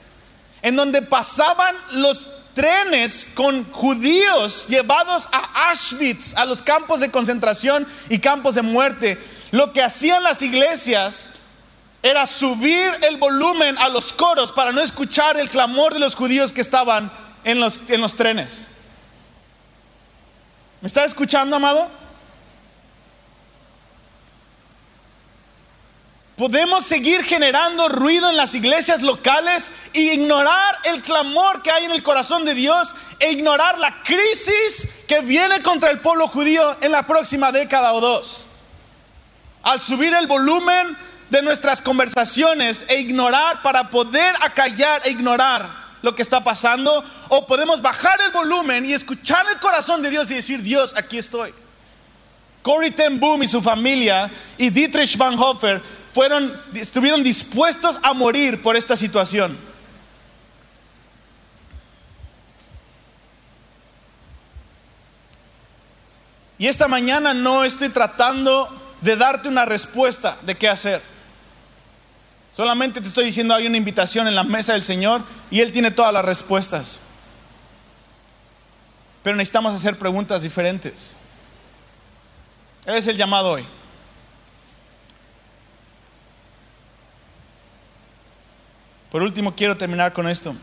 [0.61, 7.87] en donde pasaban los trenes con judíos llevados a Auschwitz, a los campos de concentración
[8.09, 9.19] y campos de muerte.
[9.51, 11.31] Lo que hacían las iglesias
[12.03, 16.53] era subir el volumen a los coros para no escuchar el clamor de los judíos
[16.53, 17.11] que estaban
[17.45, 18.69] en los, en los trenes.
[20.81, 21.89] ¿Me está escuchando, amado?
[26.37, 31.93] Podemos seguir generando ruido en las iglesias locales e ignorar el clamor que hay en
[31.93, 36.91] el corazón de Dios e ignorar la crisis que viene contra el pueblo judío en
[36.91, 38.47] la próxima década o dos.
[39.63, 40.97] Al subir el volumen
[41.31, 47.47] de nuestras conversaciones e ignorar para poder acallar e ignorar lo que está pasando, o
[47.47, 51.55] podemos bajar el volumen y escuchar el corazón de Dios y decir, Dios, aquí estoy.
[52.63, 55.81] Corey ten Boom y su familia y Dietrich Bonhoeffer
[56.15, 59.59] fueron, estuvieron dispuestos a morir por esta situación.
[66.57, 68.69] Y esta mañana no estoy tratando
[69.01, 71.03] de darte una respuesta de qué hacer.
[72.53, 75.91] Solamente te estoy diciendo hay una invitación en la mesa del Señor y Él tiene
[75.91, 77.01] todas las respuestas.
[79.25, 81.17] Pero necesitamos hacer preguntas diferentes.
[82.87, 83.67] Ese es el llamado hoy.
[89.15, 90.57] Por último, quiero terminar con esto.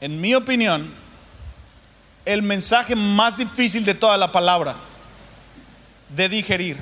[0.00, 0.88] En mi opinión,
[2.24, 4.76] el mensaje más difícil de toda la palabra
[6.08, 6.80] de digerir,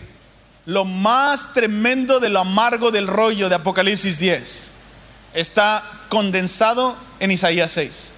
[0.66, 4.70] lo más tremendo de lo amargo del rollo de Apocalipsis 10,
[5.32, 8.12] está condensado en Isaías 6.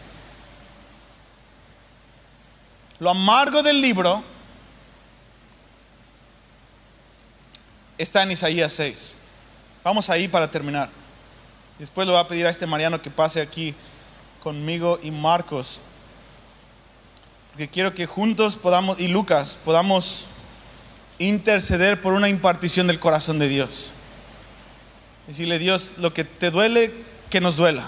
[2.99, 4.25] Lo amargo del libro
[7.99, 9.19] está en Isaías 6.
[9.85, 10.89] Vamos ahí para terminar.
[11.79, 13.75] Después le voy a pedir a este Mariano que pase aquí
[14.43, 15.81] conmigo y Marcos.
[17.57, 20.27] Que quiero que juntos podamos, y Lucas, podamos
[21.19, 23.93] interceder por una impartición del corazón de Dios.
[25.27, 26.93] Decirle, Dios, lo que te duele,
[27.29, 27.85] que nos duela.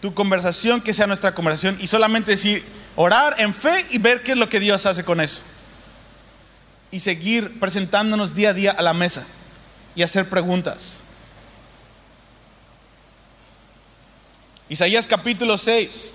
[0.00, 1.76] Tu conversación, que sea nuestra conversación.
[1.80, 2.64] Y solamente decir,
[2.96, 5.42] orar en fe y ver qué es lo que Dios hace con eso
[6.90, 9.26] y seguir presentándonos día a día a la mesa
[9.98, 11.00] y hacer preguntas.
[14.68, 16.12] Isaías capítulo 6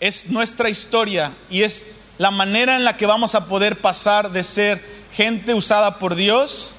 [0.00, 1.86] es nuestra historia y es
[2.18, 4.84] la manera en la que vamos a poder pasar de ser
[5.14, 6.72] gente usada por Dios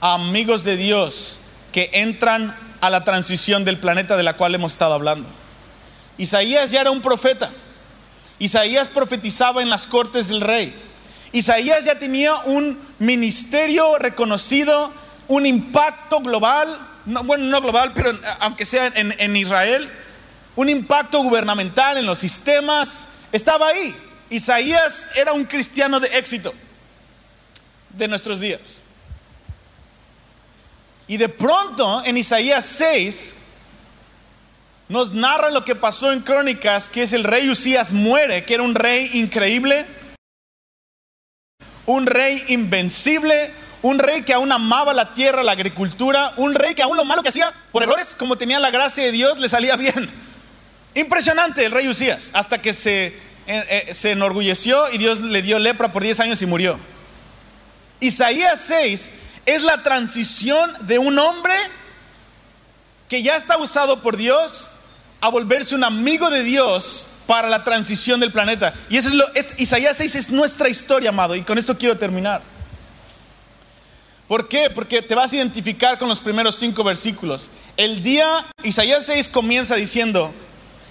[0.00, 1.38] a amigos de Dios
[1.72, 5.28] que entran a la transición del planeta de la cual hemos estado hablando.
[6.16, 7.50] Isaías ya era un profeta.
[8.38, 10.91] Isaías profetizaba en las cortes del rey.
[11.32, 14.92] Isaías ya tenía un ministerio reconocido,
[15.28, 19.88] un impacto global, bueno, no global, pero aunque sea en, en Israel,
[20.56, 23.96] un impacto gubernamental en los sistemas, estaba ahí.
[24.28, 26.52] Isaías era un cristiano de éxito
[27.90, 28.78] de nuestros días.
[31.08, 33.36] Y de pronto en Isaías 6
[34.88, 38.62] nos narra lo que pasó en Crónicas, que es el rey Usías muere, que era
[38.62, 39.86] un rey increíble,
[41.86, 43.50] un rey invencible,
[43.82, 47.22] un rey que aún amaba la tierra, la agricultura, un rey que aún lo malo
[47.22, 50.08] que hacía por errores, como tenía la gracia de Dios, le salía bien.
[50.94, 55.58] Impresionante el rey Usías, hasta que se, eh, eh, se enorgulleció y Dios le dio
[55.58, 56.78] lepra por 10 años y murió.
[58.00, 59.10] Isaías 6
[59.46, 61.54] es la transición de un hombre
[63.08, 64.70] que ya está usado por Dios
[65.20, 68.74] a volverse un amigo de Dios para la transición del planeta.
[68.90, 69.24] Y eso es lo
[69.56, 72.42] Isaías 6 es nuestra historia, amado, y con esto quiero terminar.
[74.28, 74.68] ¿Por qué?
[74.68, 77.50] Porque te vas a identificar con los primeros cinco versículos.
[77.78, 80.30] El día, Isaías 6 comienza diciendo,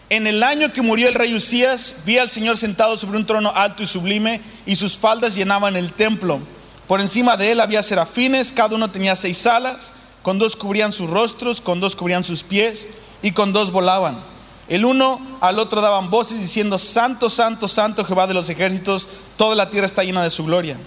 [0.09, 3.53] En el año que murió el rey Usías, vi al Señor sentado sobre un trono
[3.55, 6.39] alto y sublime, y sus faldas llenaban el templo.
[6.87, 11.07] Por encima de él había serafines, cada uno tenía seis alas, con dos cubrían sus
[11.07, 12.87] rostros, con dos cubrían sus pies,
[13.21, 14.30] y con dos volaban.
[14.67, 19.07] El uno al otro daban voces diciendo, Santo, Santo, Santo Jehová de los ejércitos,
[19.37, 20.77] toda la tierra está llena de su gloria.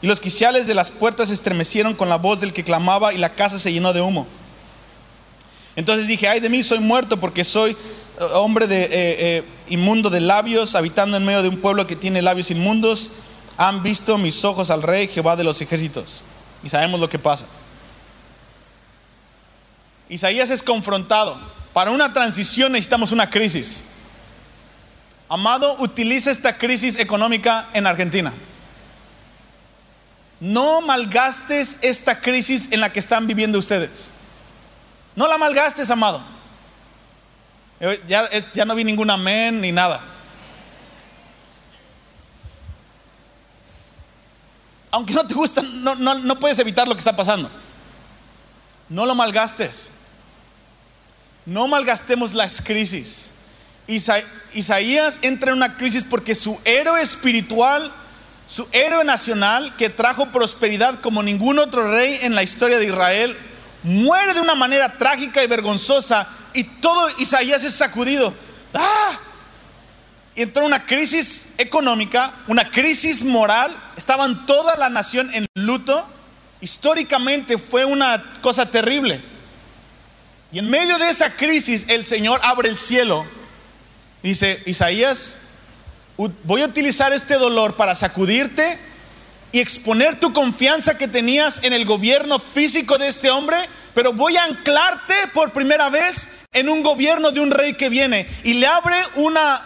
[0.00, 3.18] Y los quiciales de las puertas se estremecieron con la voz del que clamaba, y
[3.18, 4.26] la casa se llenó de humo.
[5.76, 7.76] Entonces dije, ay de mí, soy muerto porque soy
[8.34, 12.22] hombre de, eh, eh, inmundo de labios, habitando en medio de un pueblo que tiene
[12.22, 13.10] labios inmundos,
[13.56, 16.22] han visto mis ojos al rey Jehová de los ejércitos.
[16.62, 17.46] Y sabemos lo que pasa.
[20.08, 21.36] Isaías es confrontado.
[21.74, 23.82] Para una transición necesitamos una crisis.
[25.28, 28.32] Amado, utiliza esta crisis económica en Argentina.
[30.38, 34.12] No malgastes esta crisis en la que están viviendo ustedes.
[35.16, 36.22] No la malgastes, amado.
[38.06, 40.00] Ya, ya no vi ningún amén ni nada.
[44.92, 47.50] Aunque no te gusta, no, no puedes evitar lo que está pasando.
[48.88, 49.90] No lo malgastes.
[51.46, 53.30] No malgastemos las crisis.
[53.86, 57.92] Isaías entra en una crisis porque su héroe espiritual,
[58.46, 63.36] su héroe nacional, que trajo prosperidad como ningún otro rey en la historia de Israel,
[63.82, 68.32] muere de una manera trágica y vergonzosa y todo Isaías es sacudido.
[68.72, 69.18] ¡Ah!
[70.34, 76.06] Y entró una crisis económica, una crisis moral, estaban toda la nación en luto.
[76.60, 79.33] Históricamente fue una cosa terrible.
[80.54, 83.26] Y en medio de esa crisis el Señor abre el cielo.
[84.22, 85.36] Dice, Isaías,
[86.16, 88.78] voy a utilizar este dolor para sacudirte
[89.50, 93.56] y exponer tu confianza que tenías en el gobierno físico de este hombre,
[93.94, 98.28] pero voy a anclarte por primera vez en un gobierno de un rey que viene
[98.44, 99.60] y le abre una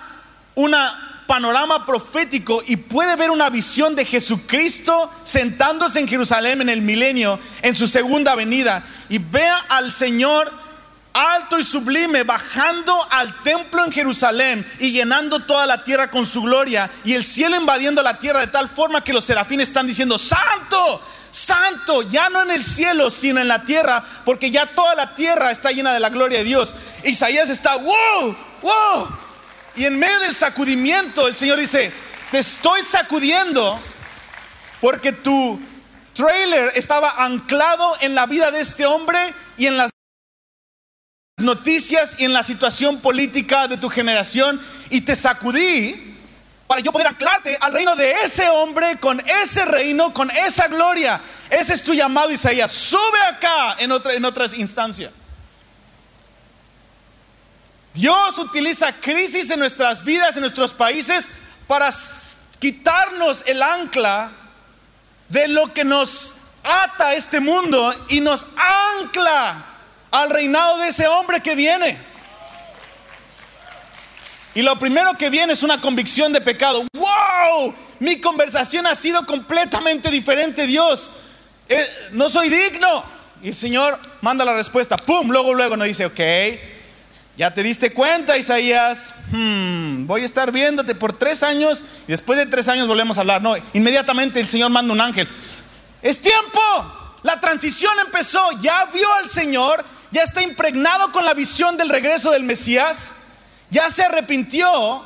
[0.55, 6.81] una panorama profético y puede ver una visión de Jesucristo sentándose en Jerusalén en el
[6.81, 10.51] milenio, en su segunda venida, y vea al Señor
[11.19, 16.43] alto y sublime, bajando al templo en Jerusalén y llenando toda la tierra con su
[16.43, 20.17] gloria y el cielo invadiendo la tierra de tal forma que los serafines están diciendo,
[20.19, 25.15] santo, santo, ya no en el cielo, sino en la tierra, porque ya toda la
[25.15, 26.77] tierra está llena de la gloria de Dios.
[27.03, 29.09] Isaías está, wow, wow.
[29.75, 31.93] Y en medio del sacudimiento, el Señor dice,
[32.31, 33.81] te estoy sacudiendo
[34.81, 35.61] porque tu
[36.15, 39.91] trailer estaba anclado en la vida de este hombre y en las
[41.39, 44.61] noticias y en la situación política de tu generación
[44.91, 46.17] y te sacudí
[46.67, 51.21] para yo poder anclarte al reino de ese hombre, con ese reino, con esa gloria.
[51.49, 52.71] Ese es tu llamado, Isaías.
[52.71, 55.11] Sube acá en, otra, en otras instancias.
[57.95, 61.29] Dios utiliza crisis en nuestras vidas, en nuestros países,
[61.67, 61.91] para
[62.59, 64.31] quitarnos el ancla
[65.29, 68.47] de lo que nos ata a este mundo y nos
[69.01, 69.65] ancla
[70.11, 71.99] al reinado de ese hombre que viene.
[74.55, 76.85] Y lo primero que viene es una convicción de pecado.
[76.93, 77.75] ¡Wow!
[78.01, 81.13] Mi conversación ha sido completamente diferente, Dios.
[81.69, 83.05] Eh, no soy digno.
[83.43, 84.97] Y el Señor manda la respuesta.
[84.97, 85.31] ¡Pum!
[85.31, 86.21] Luego, luego nos dice, ok,
[87.37, 89.15] ya te diste cuenta, Isaías.
[89.31, 93.21] Hmm, voy a estar viéndote por tres años y después de tres años volvemos a
[93.21, 93.41] hablar.
[93.41, 95.29] No, inmediatamente el Señor manda un ángel.
[96.03, 96.61] Es tiempo.
[97.23, 98.51] La transición empezó.
[98.61, 103.13] Ya vio al Señor ya está impregnado con la visión del regreso del Mesías,
[103.71, 105.05] ya se arrepintió,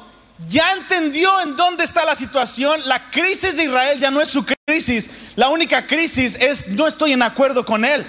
[0.48, 2.80] ya entendió en dónde está la situación.
[2.86, 7.12] La crisis de Israel ya no es su crisis, la única crisis es no estoy
[7.12, 8.04] en acuerdo con él.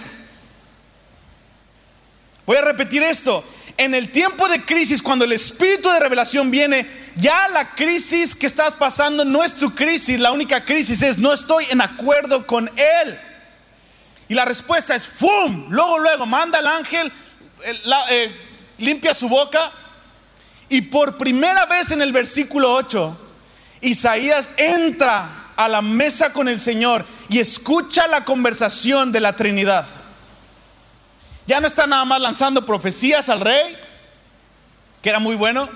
[2.46, 3.44] Voy a repetir esto.
[3.78, 6.86] En el tiempo de crisis, cuando el espíritu de revelación viene,
[7.16, 11.34] ya la crisis que estás pasando no es tu crisis, la única crisis es no
[11.34, 13.20] estoy en acuerdo con él.
[14.30, 15.68] Y la respuesta es ¡fum!
[15.70, 17.12] Luego, luego, manda al ángel,
[18.10, 18.36] eh,
[18.78, 19.72] limpia su boca.
[20.70, 23.18] Y por primera vez en el versículo 8,
[23.82, 29.86] Isaías entra a la mesa con el Señor y escucha la conversación de la Trinidad.
[31.46, 33.78] Ya no está nada más lanzando profecías al rey,
[35.02, 35.70] que era muy bueno.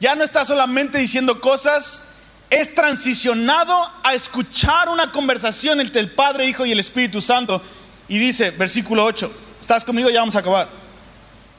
[0.00, 2.02] Ya no está solamente diciendo cosas,
[2.50, 7.60] es transicionado a escuchar una conversación entre el Padre, Hijo y el Espíritu Santo.
[8.08, 9.30] Y dice, versículo 8,
[9.60, 10.10] ¿estás conmigo?
[10.10, 10.68] Ya vamos a acabar.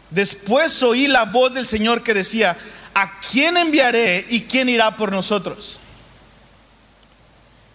[0.10, 2.56] Después oí la voz del Señor que decía,
[2.94, 5.80] ¿a quién enviaré y quién irá por nosotros?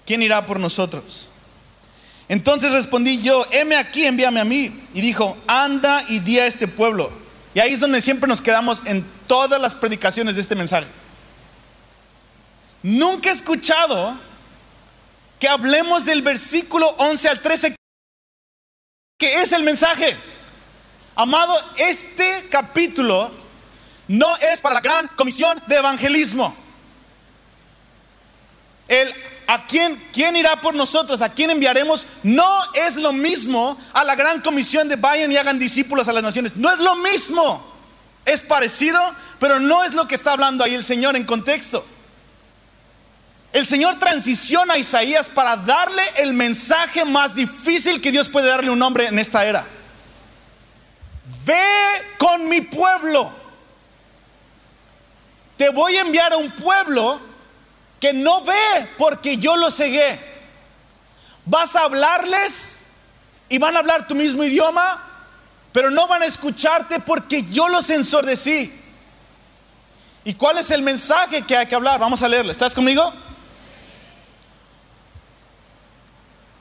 [0.07, 1.29] ¿Quién irá por nosotros?
[2.29, 4.73] Entonces respondí yo, heme aquí, envíame a mí.
[4.95, 7.11] Y dijo, anda y di a este pueblo,
[7.55, 10.87] Y ahí es donde siempre nos quedamos en todas las predicaciones de este mensaje.
[12.83, 14.19] Nunca he escuchado
[15.39, 17.77] que hablemos del versículo 11 al 13,
[19.19, 20.17] que es el mensaje.
[21.15, 23.31] Amado, este capítulo
[24.09, 26.55] no es para la gran comisión de evangelismo.
[28.89, 29.15] El
[29.51, 34.15] a quién, quién irá por nosotros, a quién enviaremos, no es lo mismo a la
[34.15, 36.57] gran comisión de vayan y hagan discípulos a las naciones.
[36.57, 37.69] No es lo mismo.
[38.25, 39.01] Es parecido,
[39.41, 41.85] pero no es lo que está hablando ahí el Señor en contexto.
[43.53, 48.71] El Señor transiciona a Isaías para darle el mensaje más difícil que Dios puede darle
[48.71, 49.67] a un hombre en esta era.
[51.45, 51.63] Ve
[52.17, 53.31] con mi pueblo.
[55.57, 57.21] Te voy a enviar a un pueblo
[57.99, 60.19] que no ve porque yo lo cegué.
[61.45, 62.85] Vas a hablarles
[63.49, 65.03] y van a hablar tu mismo idioma,
[65.73, 68.73] pero no van a escucharte porque yo los ensordecí.
[70.23, 71.99] ¿Y cuál es el mensaje que hay que hablar?
[71.99, 72.53] Vamos a leerlo.
[72.53, 73.13] ¿Estás conmigo?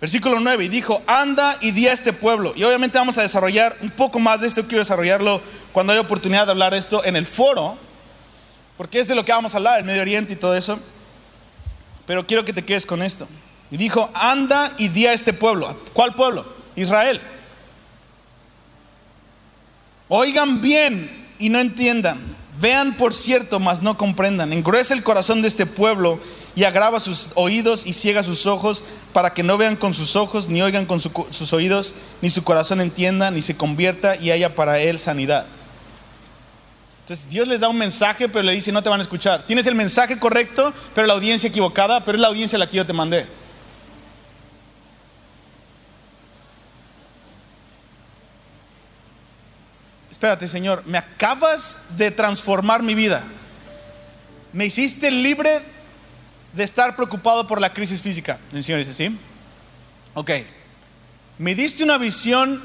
[0.02, 2.54] Versículo 9, y dijo, anda y di a este pueblo.
[2.56, 5.42] Y obviamente vamos a desarrollar un poco más de esto, quiero desarrollarlo
[5.74, 7.78] cuando haya oportunidad de hablar esto en el foro,
[8.78, 10.80] porque es de lo que vamos a hablar, el Medio Oriente y todo eso.
[12.06, 13.28] Pero quiero que te quedes con esto.
[13.72, 15.78] Y dijo, anda y di a este pueblo.
[15.94, 16.46] ¿Cuál pueblo?
[16.76, 17.20] Israel.
[20.08, 22.20] Oigan bien y no entiendan.
[22.60, 24.54] Vean por cierto, mas no comprendan.
[24.54, 26.20] Engruesa el corazón de este pueblo
[26.56, 28.84] y agrava sus oídos y ciega sus ojos
[29.14, 32.82] para que no vean con sus ojos, ni oigan con sus oídos, ni su corazón
[32.82, 35.46] entienda, ni se convierta y haya para él sanidad.
[37.02, 39.44] Entonces Dios les da un mensaje, pero le dice, no te van a escuchar.
[39.48, 42.78] Tienes el mensaje correcto, pero la audiencia equivocada, pero es la audiencia a la que
[42.78, 43.26] yo te mandé.
[50.12, 53.24] Espérate, Señor, me acabas de transformar mi vida.
[54.52, 55.62] Me hiciste libre
[56.54, 58.40] de estar preocupado por la crisis física.
[58.54, 59.18] El Señor dice, ¿sí?
[60.14, 60.32] Ok.
[61.38, 62.62] Me diste una visión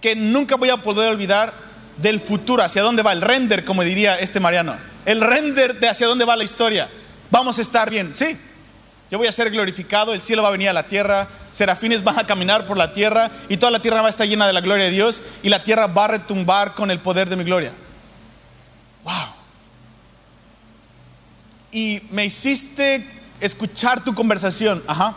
[0.00, 1.52] que nunca voy a poder olvidar
[1.96, 6.06] del futuro, hacia dónde va, el render, como diría este Mariano, el render de hacia
[6.06, 6.88] dónde va la historia.
[7.30, 8.36] Vamos a estar bien, sí.
[9.10, 12.18] Yo voy a ser glorificado, el cielo va a venir a la tierra, serafines van
[12.18, 14.62] a caminar por la tierra y toda la tierra va a estar llena de la
[14.62, 17.72] gloria de Dios y la tierra va a retumbar con el poder de mi gloria.
[19.04, 19.41] Wow.
[21.72, 23.04] Y me hiciste
[23.40, 25.14] escuchar tu conversación, ajá.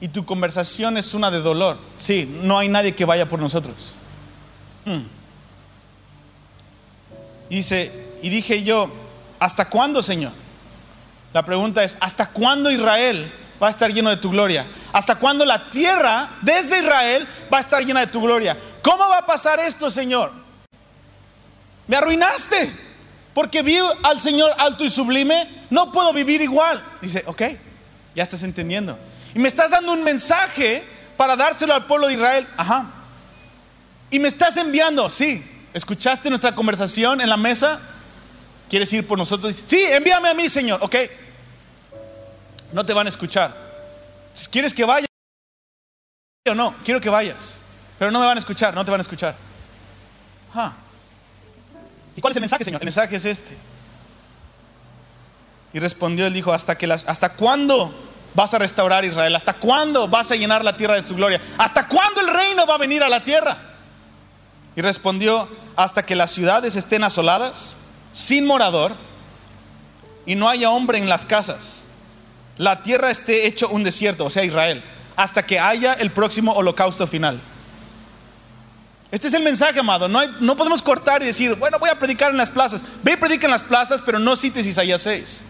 [0.00, 1.78] Y tu conversación es una de dolor.
[1.96, 3.96] Sí, no hay nadie que vaya por nosotros.
[4.84, 5.02] Hmm.
[7.48, 8.90] Dice, y dije yo,
[9.38, 10.32] ¿hasta cuándo, Señor?
[11.32, 13.30] La pregunta es, ¿hasta cuándo Israel
[13.62, 14.66] va a estar lleno de tu gloria?
[14.92, 18.56] ¿Hasta cuándo la tierra desde Israel va a estar llena de tu gloria?
[18.82, 20.32] ¿Cómo va a pasar esto, Señor?
[21.86, 22.85] Me arruinaste,
[23.36, 26.82] porque vi al Señor alto y sublime, no puedo vivir igual.
[27.02, 27.42] Dice, ok,
[28.14, 28.98] ya estás entendiendo.
[29.34, 30.82] Y me estás dando un mensaje
[31.18, 32.48] para dárselo al pueblo de Israel.
[32.56, 32.86] Ajá,
[34.10, 35.44] y me estás enviando, sí.
[35.74, 37.78] ¿Escuchaste nuestra conversación en la mesa?
[38.70, 39.62] ¿Quieres ir por nosotros?
[39.66, 40.78] Sí, envíame a mí, Señor.
[40.82, 40.96] Ok.
[42.72, 43.54] No te van a escuchar.
[44.50, 45.06] ¿Quieres que vaya
[46.48, 46.74] o no?
[46.82, 47.58] Quiero que vayas.
[47.98, 49.36] Pero no me van a escuchar, no te van a escuchar.
[52.16, 52.80] ¿Y cuál es el mensaje, Señor?
[52.80, 53.56] El mensaje es este.
[55.72, 57.92] Y respondió, él dijo, hasta que las, ¿hasta cuándo
[58.34, 59.36] vas a restaurar Israel?
[59.36, 61.40] ¿Hasta cuándo vas a llenar la tierra de su gloria?
[61.58, 63.58] ¿Hasta cuándo el reino va a venir a la tierra?
[64.74, 67.74] Y respondió, hasta que las ciudades estén asoladas,
[68.12, 68.94] sin morador,
[70.24, 71.84] y no haya hombre en las casas.
[72.56, 74.82] La tierra esté hecho un desierto, o sea, Israel,
[75.14, 77.40] hasta que haya el próximo holocausto final.
[79.10, 80.08] Este es el mensaje, amado.
[80.08, 82.84] No, no podemos cortar y decir, bueno, voy a predicar en las plazas.
[83.02, 85.42] Ve y predica en las plazas, pero no cites Isaías 6.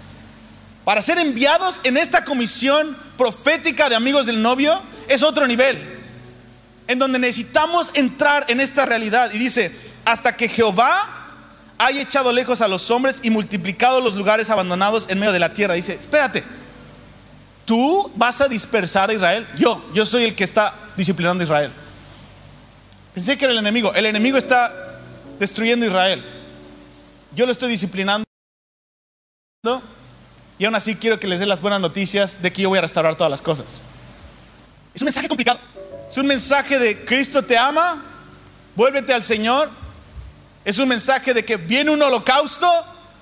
[0.85, 5.97] Para ser enviados en esta comisión profética de amigos del novio es otro nivel
[6.89, 9.31] en donde necesitamos entrar en esta realidad.
[9.33, 9.73] Y dice,
[10.05, 11.27] hasta que Jehová
[11.78, 15.53] haya echado lejos a los hombres y multiplicado los lugares abandonados en medio de la
[15.53, 15.74] tierra.
[15.74, 16.45] Dice, espérate,
[17.65, 19.47] tú vas a dispersar a Israel.
[19.59, 21.73] Yo, yo soy el que está disciplinando a Israel.
[23.16, 23.94] Pensé que era el enemigo.
[23.94, 25.01] El enemigo está
[25.38, 26.22] destruyendo Israel.
[27.34, 28.26] Yo lo estoy disciplinando.
[30.59, 32.82] Y aún así quiero que les dé las buenas noticias de que yo voy a
[32.82, 33.80] restaurar todas las cosas.
[34.93, 35.59] Es un mensaje complicado.
[36.10, 38.05] Es un mensaje de Cristo te ama,
[38.74, 39.70] vuélvete al Señor.
[40.62, 42.70] Es un mensaje de que viene un holocausto,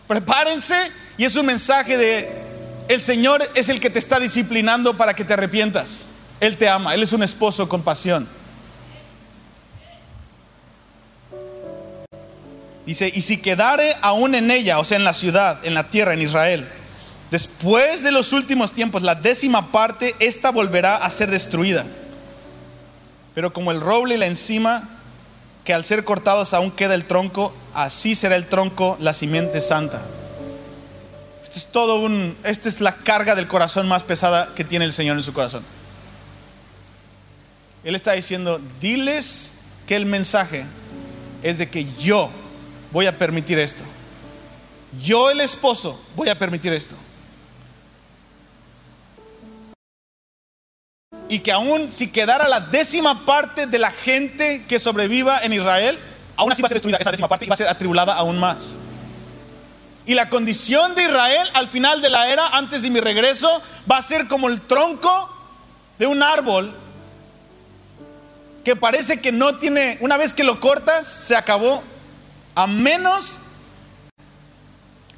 [0.09, 0.91] prepárense.
[1.19, 2.43] Y es un mensaje de
[2.89, 6.09] el Señor es el que te está disciplinando para que te arrepientas.
[6.41, 8.27] Él te ama, Él es un esposo con pasión.
[12.87, 16.13] Dice, y si quedare aún en ella, o sea, en la ciudad, en la tierra,
[16.13, 16.69] en Israel,
[17.31, 21.87] después de los últimos tiempos, la décima parte, esta volverá a ser destruida.
[23.35, 24.89] Pero como el roble y la encima,
[25.65, 30.03] que al ser cortados aún queda el tronco, así será el tronco la simiente santa.
[31.43, 34.93] Esto es todo un, esta es la carga del corazón más pesada que tiene el
[34.93, 35.65] Señor en su corazón.
[37.83, 39.55] Él está diciendo, diles
[39.87, 40.65] que el mensaje
[41.43, 42.31] es de que yo
[42.95, 43.83] voy a permitir esto.
[45.03, 46.95] Yo el esposo voy a permitir esto.
[51.29, 55.99] Y que aún si quedara la décima parte de la gente que sobreviva en Israel,
[56.37, 58.39] aún así va a ser destruida esa décima parte y va a ser atribulada aún
[58.39, 58.79] más.
[60.07, 63.61] Y la condición de Israel al final de la era, antes de mi regreso,
[63.91, 65.31] va a ser como el tronco
[65.99, 66.73] de un árbol
[68.63, 71.83] que parece que no tiene, una vez que lo cortas, se acabó,
[72.55, 73.41] a menos,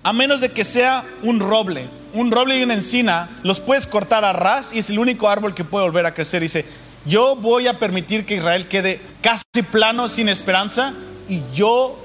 [0.02, 4.24] a menos de que sea un roble, un roble y una encina, los puedes cortar
[4.24, 6.42] a ras y es el único árbol que puede volver a crecer.
[6.42, 6.64] Dice,
[7.04, 10.92] yo voy a permitir que Israel quede casi plano, sin esperanza,
[11.28, 11.98] y yo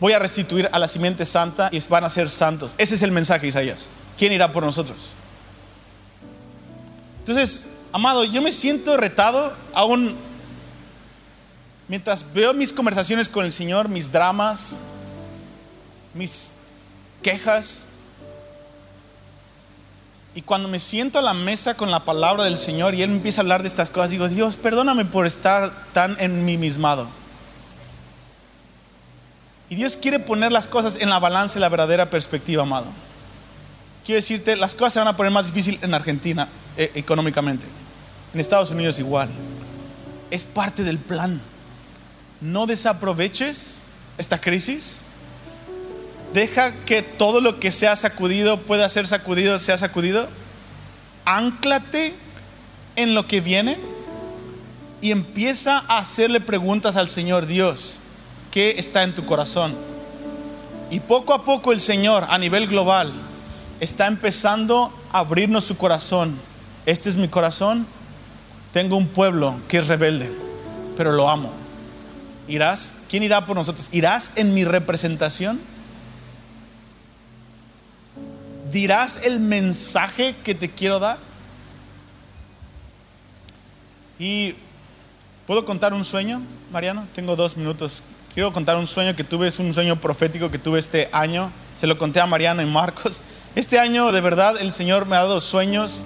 [0.00, 2.74] voy a restituir a la simiente santa y van a ser santos.
[2.78, 3.88] Ese es el mensaje, Isaías.
[4.18, 4.98] ¿Quién irá por nosotros?
[7.20, 10.16] Entonces, amado, yo me siento retado aún
[11.90, 14.76] mientras veo mis conversaciones con el Señor, mis dramas,
[16.14, 16.52] mis
[17.20, 17.84] quejas,
[20.32, 23.16] y cuando me siento a la mesa con la palabra del Señor y Él me
[23.16, 27.08] empieza a hablar de estas cosas, digo, Dios, perdóname por estar tan en mi mismado.
[29.68, 32.86] Y Dios quiere poner las cosas en la balanza y la verdadera perspectiva, amado.
[34.04, 36.46] Quiero decirte, las cosas se van a poner más difíciles en Argentina
[36.76, 37.66] eh, económicamente.
[38.32, 39.28] En Estados Unidos igual.
[40.30, 41.40] Es parte del plan
[42.40, 43.82] no desaproveches
[44.18, 45.02] esta crisis.
[46.32, 50.28] Deja que todo lo que sea sacudido pueda ser sacudido, sea sacudido.
[51.24, 52.14] Ánclate
[52.96, 53.78] en lo que viene
[55.00, 57.98] y empieza a hacerle preguntas al Señor Dios.
[58.50, 59.74] ¿Qué está en tu corazón?
[60.90, 63.12] Y poco a poco el Señor a nivel global
[63.80, 66.38] está empezando a abrirnos su corazón.
[66.86, 67.86] Este es mi corazón.
[68.72, 70.30] Tengo un pueblo que es rebelde,
[70.96, 71.59] pero lo amo
[72.50, 72.88] ¿Irás?
[73.08, 73.88] ¿Quién irá por nosotros?
[73.92, 75.60] ¿Irás en mi representación?
[78.72, 81.18] ¿Dirás el mensaje que te quiero dar?
[84.18, 84.54] Y
[85.46, 87.06] ¿puedo contar un sueño, Mariano?
[87.14, 88.02] Tengo dos minutos.
[88.34, 91.52] Quiero contar un sueño que tuve, es un sueño profético que tuve este año.
[91.76, 93.22] Se lo conté a Mariano y Marcos.
[93.54, 96.02] Este año, de verdad, el Señor me ha dado sueños.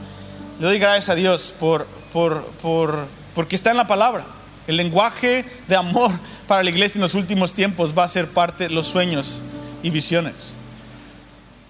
[0.60, 4.24] Le doy gracias a Dios por, por, por, porque está en la palabra.
[4.66, 6.12] El lenguaje de amor
[6.48, 9.42] para la iglesia en los últimos tiempos va a ser parte de los sueños
[9.82, 10.54] y visiones.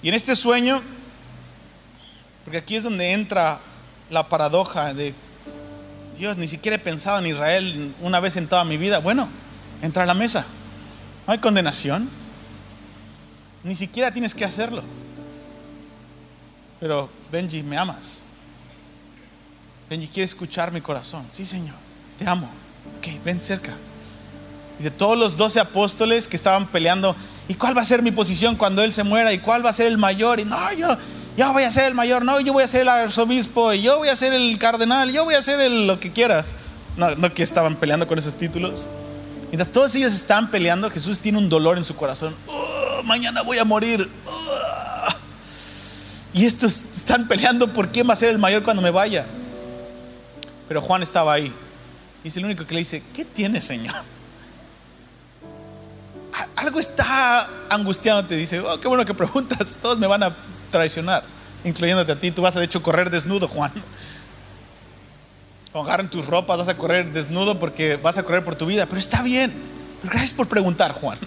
[0.02, 0.82] Y en este sueño,
[2.44, 3.58] porque aquí es donde entra
[4.10, 5.14] la paradoja de
[6.16, 8.98] Dios, ni siquiera he pensado en Israel una vez en toda mi vida.
[8.98, 9.28] Bueno,
[9.82, 10.44] entra a la mesa.
[11.26, 12.08] No hay condenación.
[13.64, 14.82] Ni siquiera tienes que hacerlo.
[16.78, 18.20] Pero Benji, me amas.
[19.88, 21.24] Benji quiere escuchar mi corazón.
[21.32, 21.76] Sí, Señor,
[22.18, 22.50] te amo.
[22.98, 23.72] Ok, ven cerca
[24.78, 27.14] y de todos los doce apóstoles que estaban peleando,
[27.48, 29.32] ¿y cuál va a ser mi posición cuando él se muera?
[29.32, 30.40] ¿Y cuál va a ser el mayor?
[30.40, 30.96] Y no, yo,
[31.36, 33.98] yo voy a ser el mayor, no, yo voy a ser el arzobispo, y yo
[33.98, 36.56] voy a ser el cardenal, yo voy a ser el, lo que quieras.
[36.96, 38.88] No, que estaban peleando con esos títulos.
[39.48, 42.34] Mientras todos ellos están peleando, Jesús tiene un dolor en su corazón.
[42.46, 44.08] Oh, mañana voy a morir.
[44.26, 45.08] Oh.
[46.32, 49.24] Y estos están peleando por quién va a ser el mayor cuando me vaya.
[50.68, 51.52] Pero Juan estaba ahí.
[52.24, 53.94] Y es el único que le dice, ¿qué tiene, Señor?
[56.56, 60.34] algo está angustiando, te dice, oh, qué bueno que preguntas, todos me van a
[60.70, 61.24] traicionar,
[61.64, 63.72] incluyéndote a ti, tú vas a de hecho correr desnudo, Juan.
[65.72, 68.98] Agarren tus ropas, vas a correr desnudo porque vas a correr por tu vida, pero
[68.98, 69.52] está bien,
[70.00, 71.18] pero gracias por preguntar, Juan.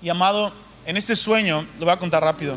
[0.00, 0.52] Y amado,
[0.86, 2.56] en este sueño, lo voy a contar rápido,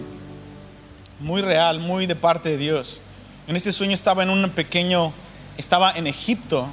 [1.19, 3.01] muy real, muy de parte de Dios.
[3.47, 5.11] En este sueño estaba en un pequeño,
[5.57, 6.67] estaba en Egipto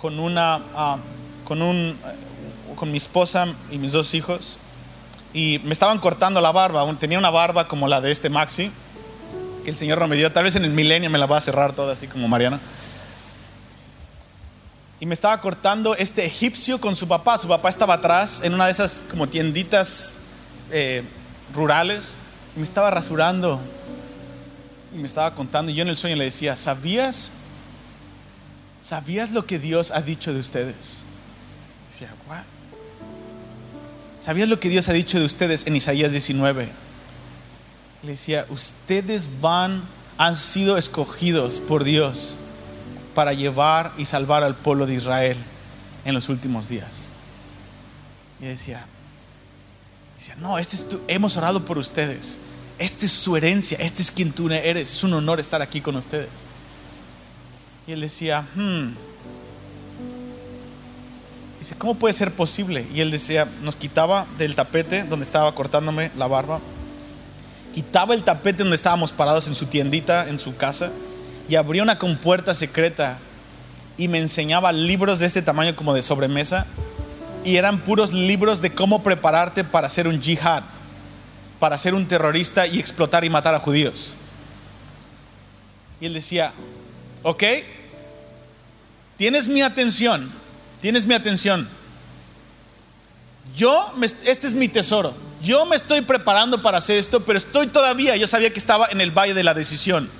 [0.00, 0.98] con una, ah,
[1.44, 1.96] con un,
[2.76, 4.58] con mi esposa y mis dos hijos
[5.34, 6.86] y me estaban cortando la barba.
[6.94, 8.70] Tenía una barba como la de este Maxi,
[9.64, 10.30] que el Señor no me dio.
[10.32, 12.60] Tal vez en el milenio me la va a cerrar toda, así como Mariana.
[15.00, 17.36] Y me estaba cortando este egipcio con su papá.
[17.36, 20.14] Su papá estaba atrás en una de esas como tienditas
[20.70, 21.02] eh,
[21.52, 22.18] rurales.
[22.54, 23.60] Y me estaba rasurando.
[24.94, 25.72] Y me estaba contando.
[25.72, 27.32] Y yo en el sueño le decía, ¿sabías?
[28.84, 31.04] ¿Sabías lo que Dios ha dicho de ustedes?
[31.88, 32.10] decía.
[34.20, 36.68] ¿sabías lo que Dios ha dicho de ustedes en Isaías 19?
[38.02, 39.84] Le decía, ustedes van,
[40.18, 42.36] han sido escogidos por Dios
[43.14, 45.38] para llevar y salvar al pueblo de Israel
[46.04, 47.10] en los últimos días.
[48.38, 48.84] Y decía,
[50.18, 52.38] decía no, este es tu, hemos orado por ustedes.
[52.78, 54.92] Esta es su herencia, este es quien tú eres.
[54.92, 56.28] Es un honor estar aquí con ustedes.
[57.86, 58.94] Y él decía, hmm.
[61.64, 62.84] Dice, ¿cómo puede ser posible?
[62.94, 66.60] Y él decía, nos quitaba del tapete donde estaba cortándome la barba,
[67.72, 70.90] quitaba el tapete donde estábamos parados en su tiendita, en su casa,
[71.48, 73.16] y abría una compuerta secreta
[73.96, 76.66] y me enseñaba libros de este tamaño como de sobremesa,
[77.44, 80.64] y eran puros libros de cómo prepararte para ser un jihad,
[81.58, 84.16] para ser un terrorista y explotar y matar a judíos.
[85.98, 86.52] Y él decía,
[87.22, 87.42] ok,
[89.24, 90.30] tienes mi atención
[90.82, 91.66] tienes mi atención.
[93.56, 93.90] Yo,
[94.26, 95.14] este es mi tesoro.
[95.40, 99.00] Yo me estoy preparando para hacer esto, pero estoy todavía, yo sabía que estaba en
[99.00, 100.10] el valle de la decisión.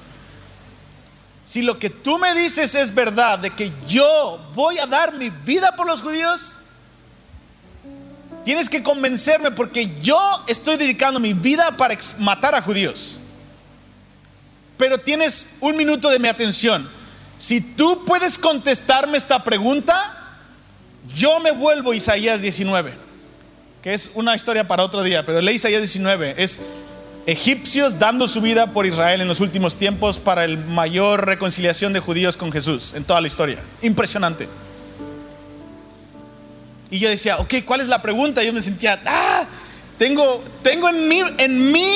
[1.44, 5.28] Si lo que tú me dices es verdad, de que yo voy a dar mi
[5.28, 6.56] vida por los judíos,
[8.42, 13.20] tienes que convencerme porque yo estoy dedicando mi vida para matar a judíos.
[14.78, 16.93] Pero tienes un minuto de mi atención.
[17.38, 20.14] Si tú puedes contestarme esta pregunta,
[21.16, 22.92] yo me vuelvo Isaías 19,
[23.82, 26.60] que es una historia para otro día, pero lee Isaías 19, es
[27.26, 32.00] egipcios dando su vida por Israel en los últimos tiempos para el mayor reconciliación de
[32.00, 33.58] judíos con Jesús en toda la historia.
[33.82, 34.48] Impresionante.
[36.90, 38.42] Y yo decía, ok, ¿cuál es la pregunta?
[38.42, 39.44] Yo me sentía, ah,
[39.98, 41.94] tengo, tengo en mí, en mí,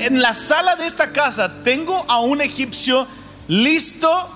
[0.00, 3.06] en la sala de esta casa, tengo a un egipcio
[3.46, 4.35] listo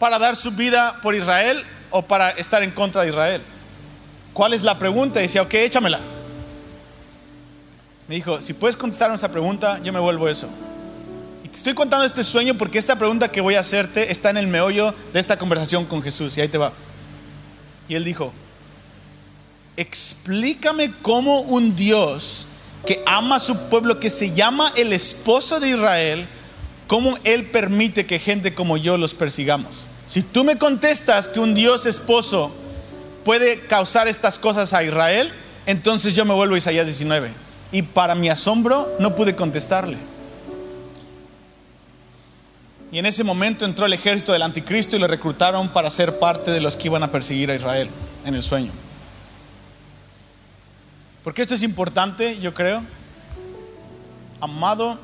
[0.00, 3.42] para dar su vida por Israel o para estar en contra de Israel?
[4.32, 5.20] ¿Cuál es la pregunta?
[5.20, 6.00] Y decía, ok, échamela.
[8.08, 10.48] Me dijo, si puedes contestar esa pregunta, yo me vuelvo eso.
[11.44, 14.38] Y te estoy contando este sueño porque esta pregunta que voy a hacerte está en
[14.38, 16.38] el meollo de esta conversación con Jesús.
[16.38, 16.72] Y ahí te va.
[17.86, 18.32] Y él dijo,
[19.76, 22.46] explícame cómo un Dios
[22.86, 26.26] que ama a su pueblo, que se llama el esposo de Israel,
[26.90, 29.86] cómo él permite que gente como yo los persigamos.
[30.08, 32.50] Si tú me contestas que un Dios esposo
[33.24, 35.30] puede causar estas cosas a Israel,
[35.66, 37.30] entonces yo me vuelvo a Isaías 19.
[37.70, 39.98] Y para mi asombro no pude contestarle.
[42.90, 46.50] Y en ese momento entró el ejército del anticristo y lo reclutaron para ser parte
[46.50, 47.88] de los que iban a perseguir a Israel
[48.24, 48.72] en el sueño.
[51.22, 52.82] Porque esto es importante, yo creo.
[54.40, 54.98] Amado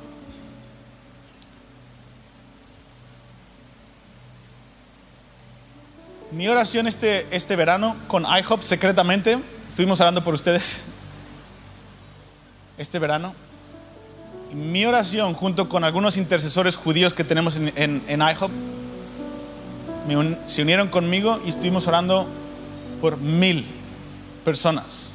[6.32, 9.38] Mi oración este, este verano con IHOP secretamente,
[9.68, 10.86] estuvimos orando por ustedes
[12.78, 13.32] este verano.
[14.52, 18.50] Mi oración junto con algunos intercesores judíos que tenemos en, en, IHOP
[20.46, 22.26] se unieron conmigo y estuvimos orando
[23.00, 23.64] por mil
[24.44, 25.12] personas.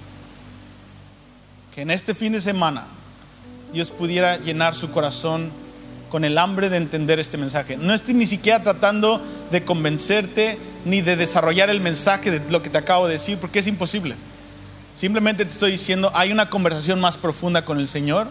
[1.75, 2.85] Que en este fin de semana
[3.73, 5.51] Dios pudiera llenar su corazón
[6.11, 7.77] con el hambre de entender este mensaje.
[7.77, 12.69] No estoy ni siquiera tratando de convencerte ni de desarrollar el mensaje de lo que
[12.69, 14.15] te acabo de decir, porque es imposible.
[14.93, 18.27] Simplemente te estoy diciendo, hay una conversación más profunda con el Señor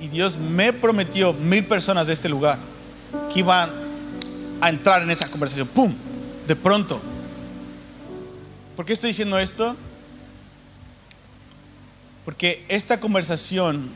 [0.00, 2.58] y Dios me prometió mil personas de este lugar
[3.32, 3.70] que iban
[4.60, 5.68] a entrar en esa conversación.
[5.68, 5.94] ¡Pum!
[6.48, 7.00] De pronto.
[8.74, 9.76] ¿Por qué estoy diciendo esto?
[12.24, 13.88] Porque esta conversación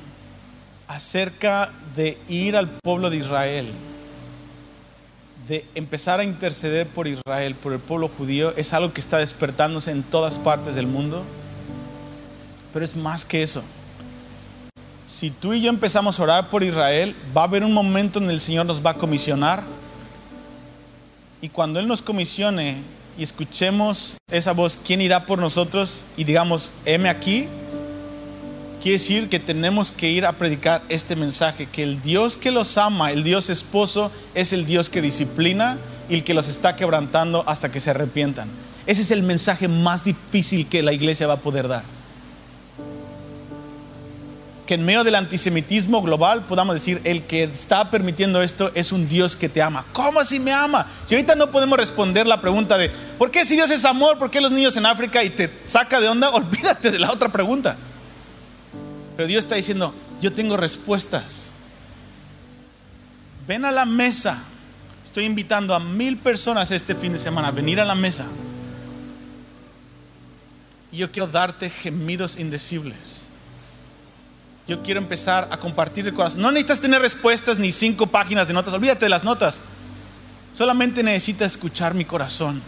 [0.90, 3.70] acerca de ir al pueblo de Israel,
[5.46, 9.92] de empezar a interceder por Israel, por el pueblo judío, es algo que está despertándose
[9.92, 11.22] en todas partes del mundo.
[12.72, 13.62] Pero es más que eso.
[15.06, 18.28] Si tú y yo empezamos a orar por Israel, va a haber un momento en
[18.28, 19.62] el Señor nos va a comisionar.
[21.40, 22.78] Y cuando Él nos comisione
[23.16, 26.04] y escuchemos esa voz, ¿quién irá por nosotros?
[26.16, 27.48] Y digamos, heme aquí,
[28.80, 32.78] Quiere decir que tenemos que ir a predicar este mensaje, que el Dios que los
[32.78, 35.76] ama, el Dios esposo, es el Dios que disciplina
[36.08, 38.48] y el que los está quebrantando hasta que se arrepientan.
[38.86, 41.82] Ese es el mensaje más difícil que la iglesia va a poder dar.
[44.66, 49.10] Que en medio del antisemitismo global podamos decir, el que está permitiendo esto es un
[49.10, 49.84] Dios que te ama.
[49.92, 50.86] ¿Cómo así me ama?
[51.04, 54.16] Si ahorita no podemos responder la pregunta de, ¿por qué si Dios es amor?
[54.16, 55.22] ¿Por qué los niños en África?
[55.22, 57.76] Y te saca de onda, olvídate de la otra pregunta.
[59.20, 61.50] Pero Dios está diciendo, yo tengo respuestas.
[63.46, 64.38] Ven a la mesa.
[65.04, 68.24] Estoy invitando a mil personas este fin de semana a venir a la mesa.
[70.90, 73.28] Y yo quiero darte gemidos indecibles.
[74.66, 76.40] Yo quiero empezar a compartir el corazón.
[76.40, 78.72] No necesitas tener respuestas ni cinco páginas de notas.
[78.72, 79.60] Olvídate de las notas.
[80.54, 82.62] Solamente necesitas escuchar mi corazón,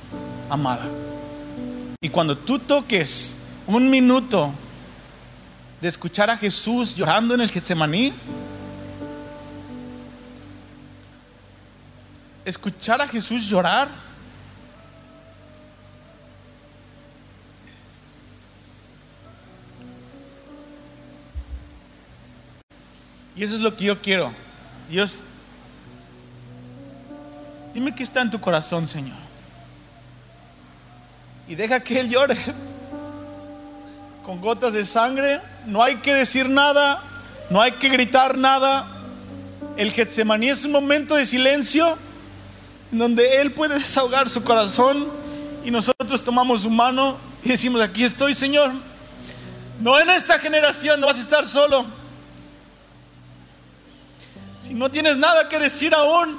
[0.50, 0.84] amada.
[2.02, 4.52] Y cuando tú toques un minuto
[5.82, 8.12] de escuchar a Jesús llorando en el Getsemaní,
[12.44, 13.88] escuchar a Jesús llorar,
[23.34, 24.32] y eso es lo que yo quiero.
[24.88, 25.24] Dios,
[27.74, 29.18] dime qué está en tu corazón, Señor.
[31.48, 32.38] Y deja que Él llore
[34.24, 35.40] con gotas de sangre.
[35.66, 37.02] No hay que decir nada,
[37.50, 38.86] no hay que gritar nada.
[39.76, 41.96] El Getsemaní es un momento de silencio
[42.90, 45.08] en donde Él puede desahogar su corazón
[45.64, 48.72] y nosotros tomamos su mano y decimos, aquí estoy, Señor.
[49.80, 51.86] No en esta generación, no vas a estar solo.
[54.60, 56.38] Si no tienes nada que decir aún,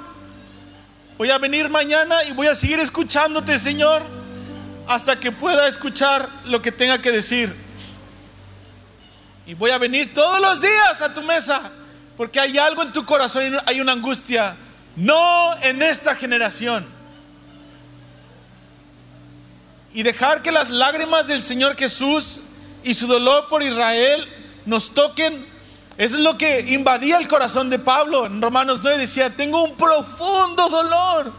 [1.18, 4.02] voy a venir mañana y voy a seguir escuchándote, Señor,
[4.86, 7.63] hasta que pueda escuchar lo que tenga que decir.
[9.46, 11.70] Y voy a venir todos los días a tu mesa,
[12.16, 14.56] porque hay algo en tu corazón, hay una angustia.
[14.96, 16.86] No en esta generación.
[19.92, 22.40] Y dejar que las lágrimas del Señor Jesús
[22.82, 24.28] y su dolor por Israel
[24.66, 25.54] nos toquen
[25.96, 28.26] eso es lo que invadía el corazón de Pablo.
[28.26, 31.32] En Romanos 9 decía, tengo un profundo dolor.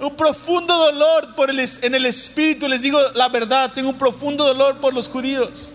[0.00, 2.68] Un profundo dolor por el, en el espíritu.
[2.68, 5.72] Les digo la verdad, tengo un profundo dolor por los judíos.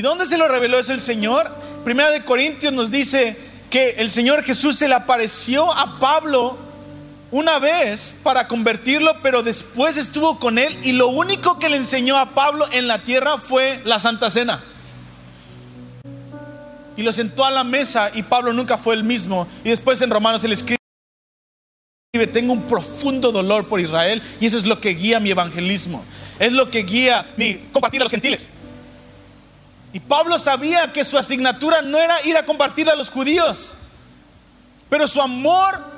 [0.00, 1.54] ¿Y dónde se lo reveló eso el Señor?
[1.84, 3.36] Primera de Corintios nos dice
[3.68, 6.56] que el Señor Jesús se le apareció a Pablo
[7.30, 12.16] una vez para convertirlo, pero después estuvo con él y lo único que le enseñó
[12.16, 14.62] a Pablo en la tierra fue la Santa Cena.
[16.96, 19.46] Y lo sentó a la mesa y Pablo nunca fue el mismo.
[19.64, 20.78] Y después en Romanos le escribe,
[22.32, 26.02] tengo un profundo dolor por Israel y eso es lo que guía mi evangelismo.
[26.38, 28.48] Es lo que guía mi compartir a los gentiles.
[29.92, 33.74] Y Pablo sabía que su asignatura no era ir a compartir a los judíos,
[34.88, 35.90] pero su amor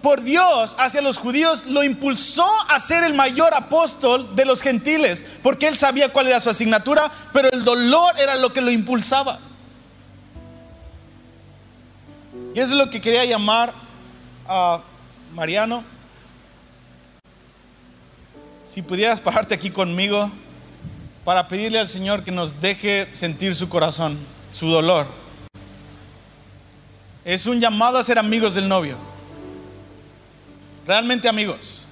[0.00, 5.24] por Dios hacia los judíos lo impulsó a ser el mayor apóstol de los gentiles,
[5.42, 9.38] porque él sabía cuál era su asignatura, pero el dolor era lo que lo impulsaba.
[12.54, 13.72] Y eso es lo que quería llamar
[14.46, 14.80] a
[15.34, 15.82] Mariano.
[18.64, 20.30] Si pudieras pararte aquí conmigo
[21.24, 24.18] para pedirle al Señor que nos deje sentir su corazón,
[24.52, 25.06] su dolor.
[27.24, 28.96] Es un llamado a ser amigos del novio.
[30.86, 31.86] Realmente amigos.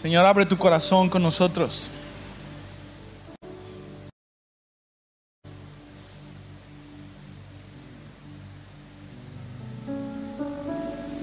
[0.00, 1.90] Señor, abre tu corazón con nosotros.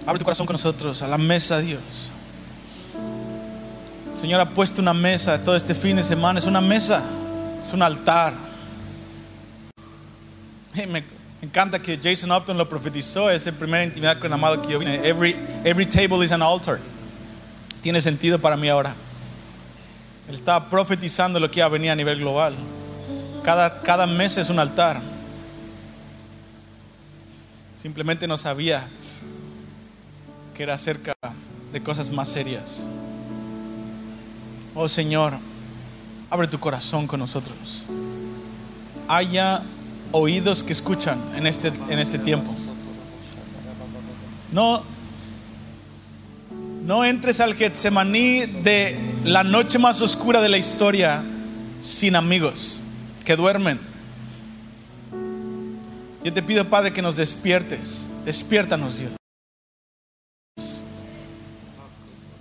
[0.06, 2.12] Abre tu corazón con nosotros a la mesa, Dios.
[4.16, 6.38] Señor ha puesto una mesa todo este fin de semana.
[6.38, 7.04] Es una mesa,
[7.60, 8.34] es un altar.
[10.76, 11.04] Me
[11.42, 13.32] encanta que Jason Upton lo profetizó.
[13.32, 14.96] Es el primera intimidad con el amado que yo vine.
[15.08, 16.80] Every, every table is an altar.
[17.82, 18.94] Tiene sentido para mí ahora.
[20.30, 22.54] Él estaba profetizando lo que iba a venir a nivel global.
[23.44, 25.02] Cada, cada mesa es un altar.
[27.76, 28.88] Simplemente no sabía
[30.56, 31.14] que era acerca
[31.72, 32.88] de cosas más serias.
[34.74, 35.34] Oh Señor,
[36.30, 37.86] abre tu corazón con nosotros.
[39.08, 39.62] Haya
[40.12, 42.56] oídos que escuchan en este, en este tiempo.
[44.52, 44.82] No,
[46.86, 51.24] no entres al Getsemaní de la noche más oscura de la historia
[51.82, 52.80] sin amigos
[53.26, 53.80] que duermen.
[56.24, 58.08] Yo te pido, Padre, que nos despiertes.
[58.26, 59.12] Despiértanos, Dios.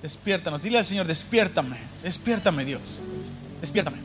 [0.05, 0.63] Despiértanos.
[0.63, 1.79] Dile al Señor, despiértame.
[2.03, 3.01] Despiértame, Dios.
[3.63, 3.97] Despiértame.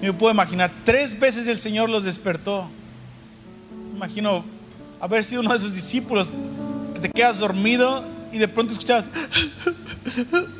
[0.00, 2.66] Yo puedo imaginar, tres veces el Señor los despertó.
[3.94, 4.42] Imagino
[5.02, 6.30] haber sido uno de esos discípulos
[6.94, 8.02] que te quedas dormido
[8.32, 9.10] y de pronto escuchas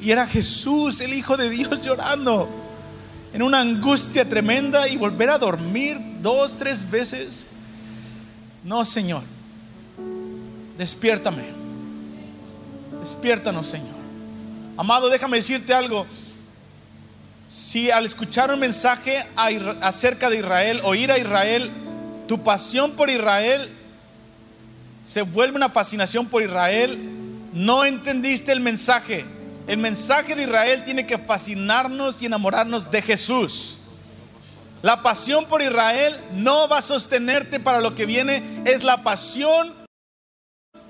[0.03, 2.47] y era Jesús, el Hijo de Dios, llorando
[3.33, 7.47] en una angustia tremenda y volver a dormir dos, tres veces.
[8.63, 9.23] No, Señor,
[10.77, 11.64] despiértame.
[13.05, 13.95] Despiértanos, Señor.
[14.79, 16.07] Amado, déjame decirte algo.
[17.47, 19.23] Si al escuchar un mensaje
[19.83, 21.71] acerca de Israel, oír a Israel,
[22.27, 23.71] tu pasión por Israel
[25.05, 26.99] se vuelve una fascinación por Israel,
[27.53, 29.27] no entendiste el mensaje.
[29.67, 33.81] El mensaje de Israel tiene que fascinarnos y enamorarnos de Jesús.
[34.81, 39.75] La pasión por Israel no va a sostenerte para lo que viene, es la pasión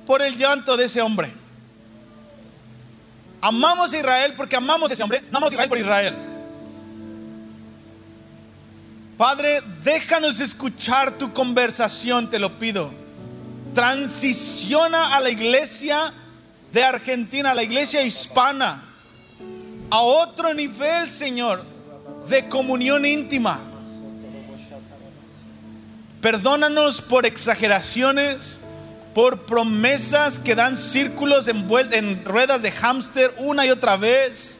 [0.06, 1.43] por el llanto de ese hombre.
[3.46, 6.14] Amamos a Israel porque amamos a ese hombre, amamos a Israel por Israel.
[9.18, 12.90] Padre, déjanos escuchar tu conversación, te lo pido.
[13.74, 16.14] Transiciona a la iglesia
[16.72, 18.82] de Argentina, a la iglesia hispana,
[19.90, 21.62] a otro nivel, Señor,
[22.26, 23.60] de comunión íntima.
[26.22, 28.62] Perdónanos por exageraciones,
[29.14, 34.58] por promesas que dan círculos envuel- en ruedas de hámster una y otra vez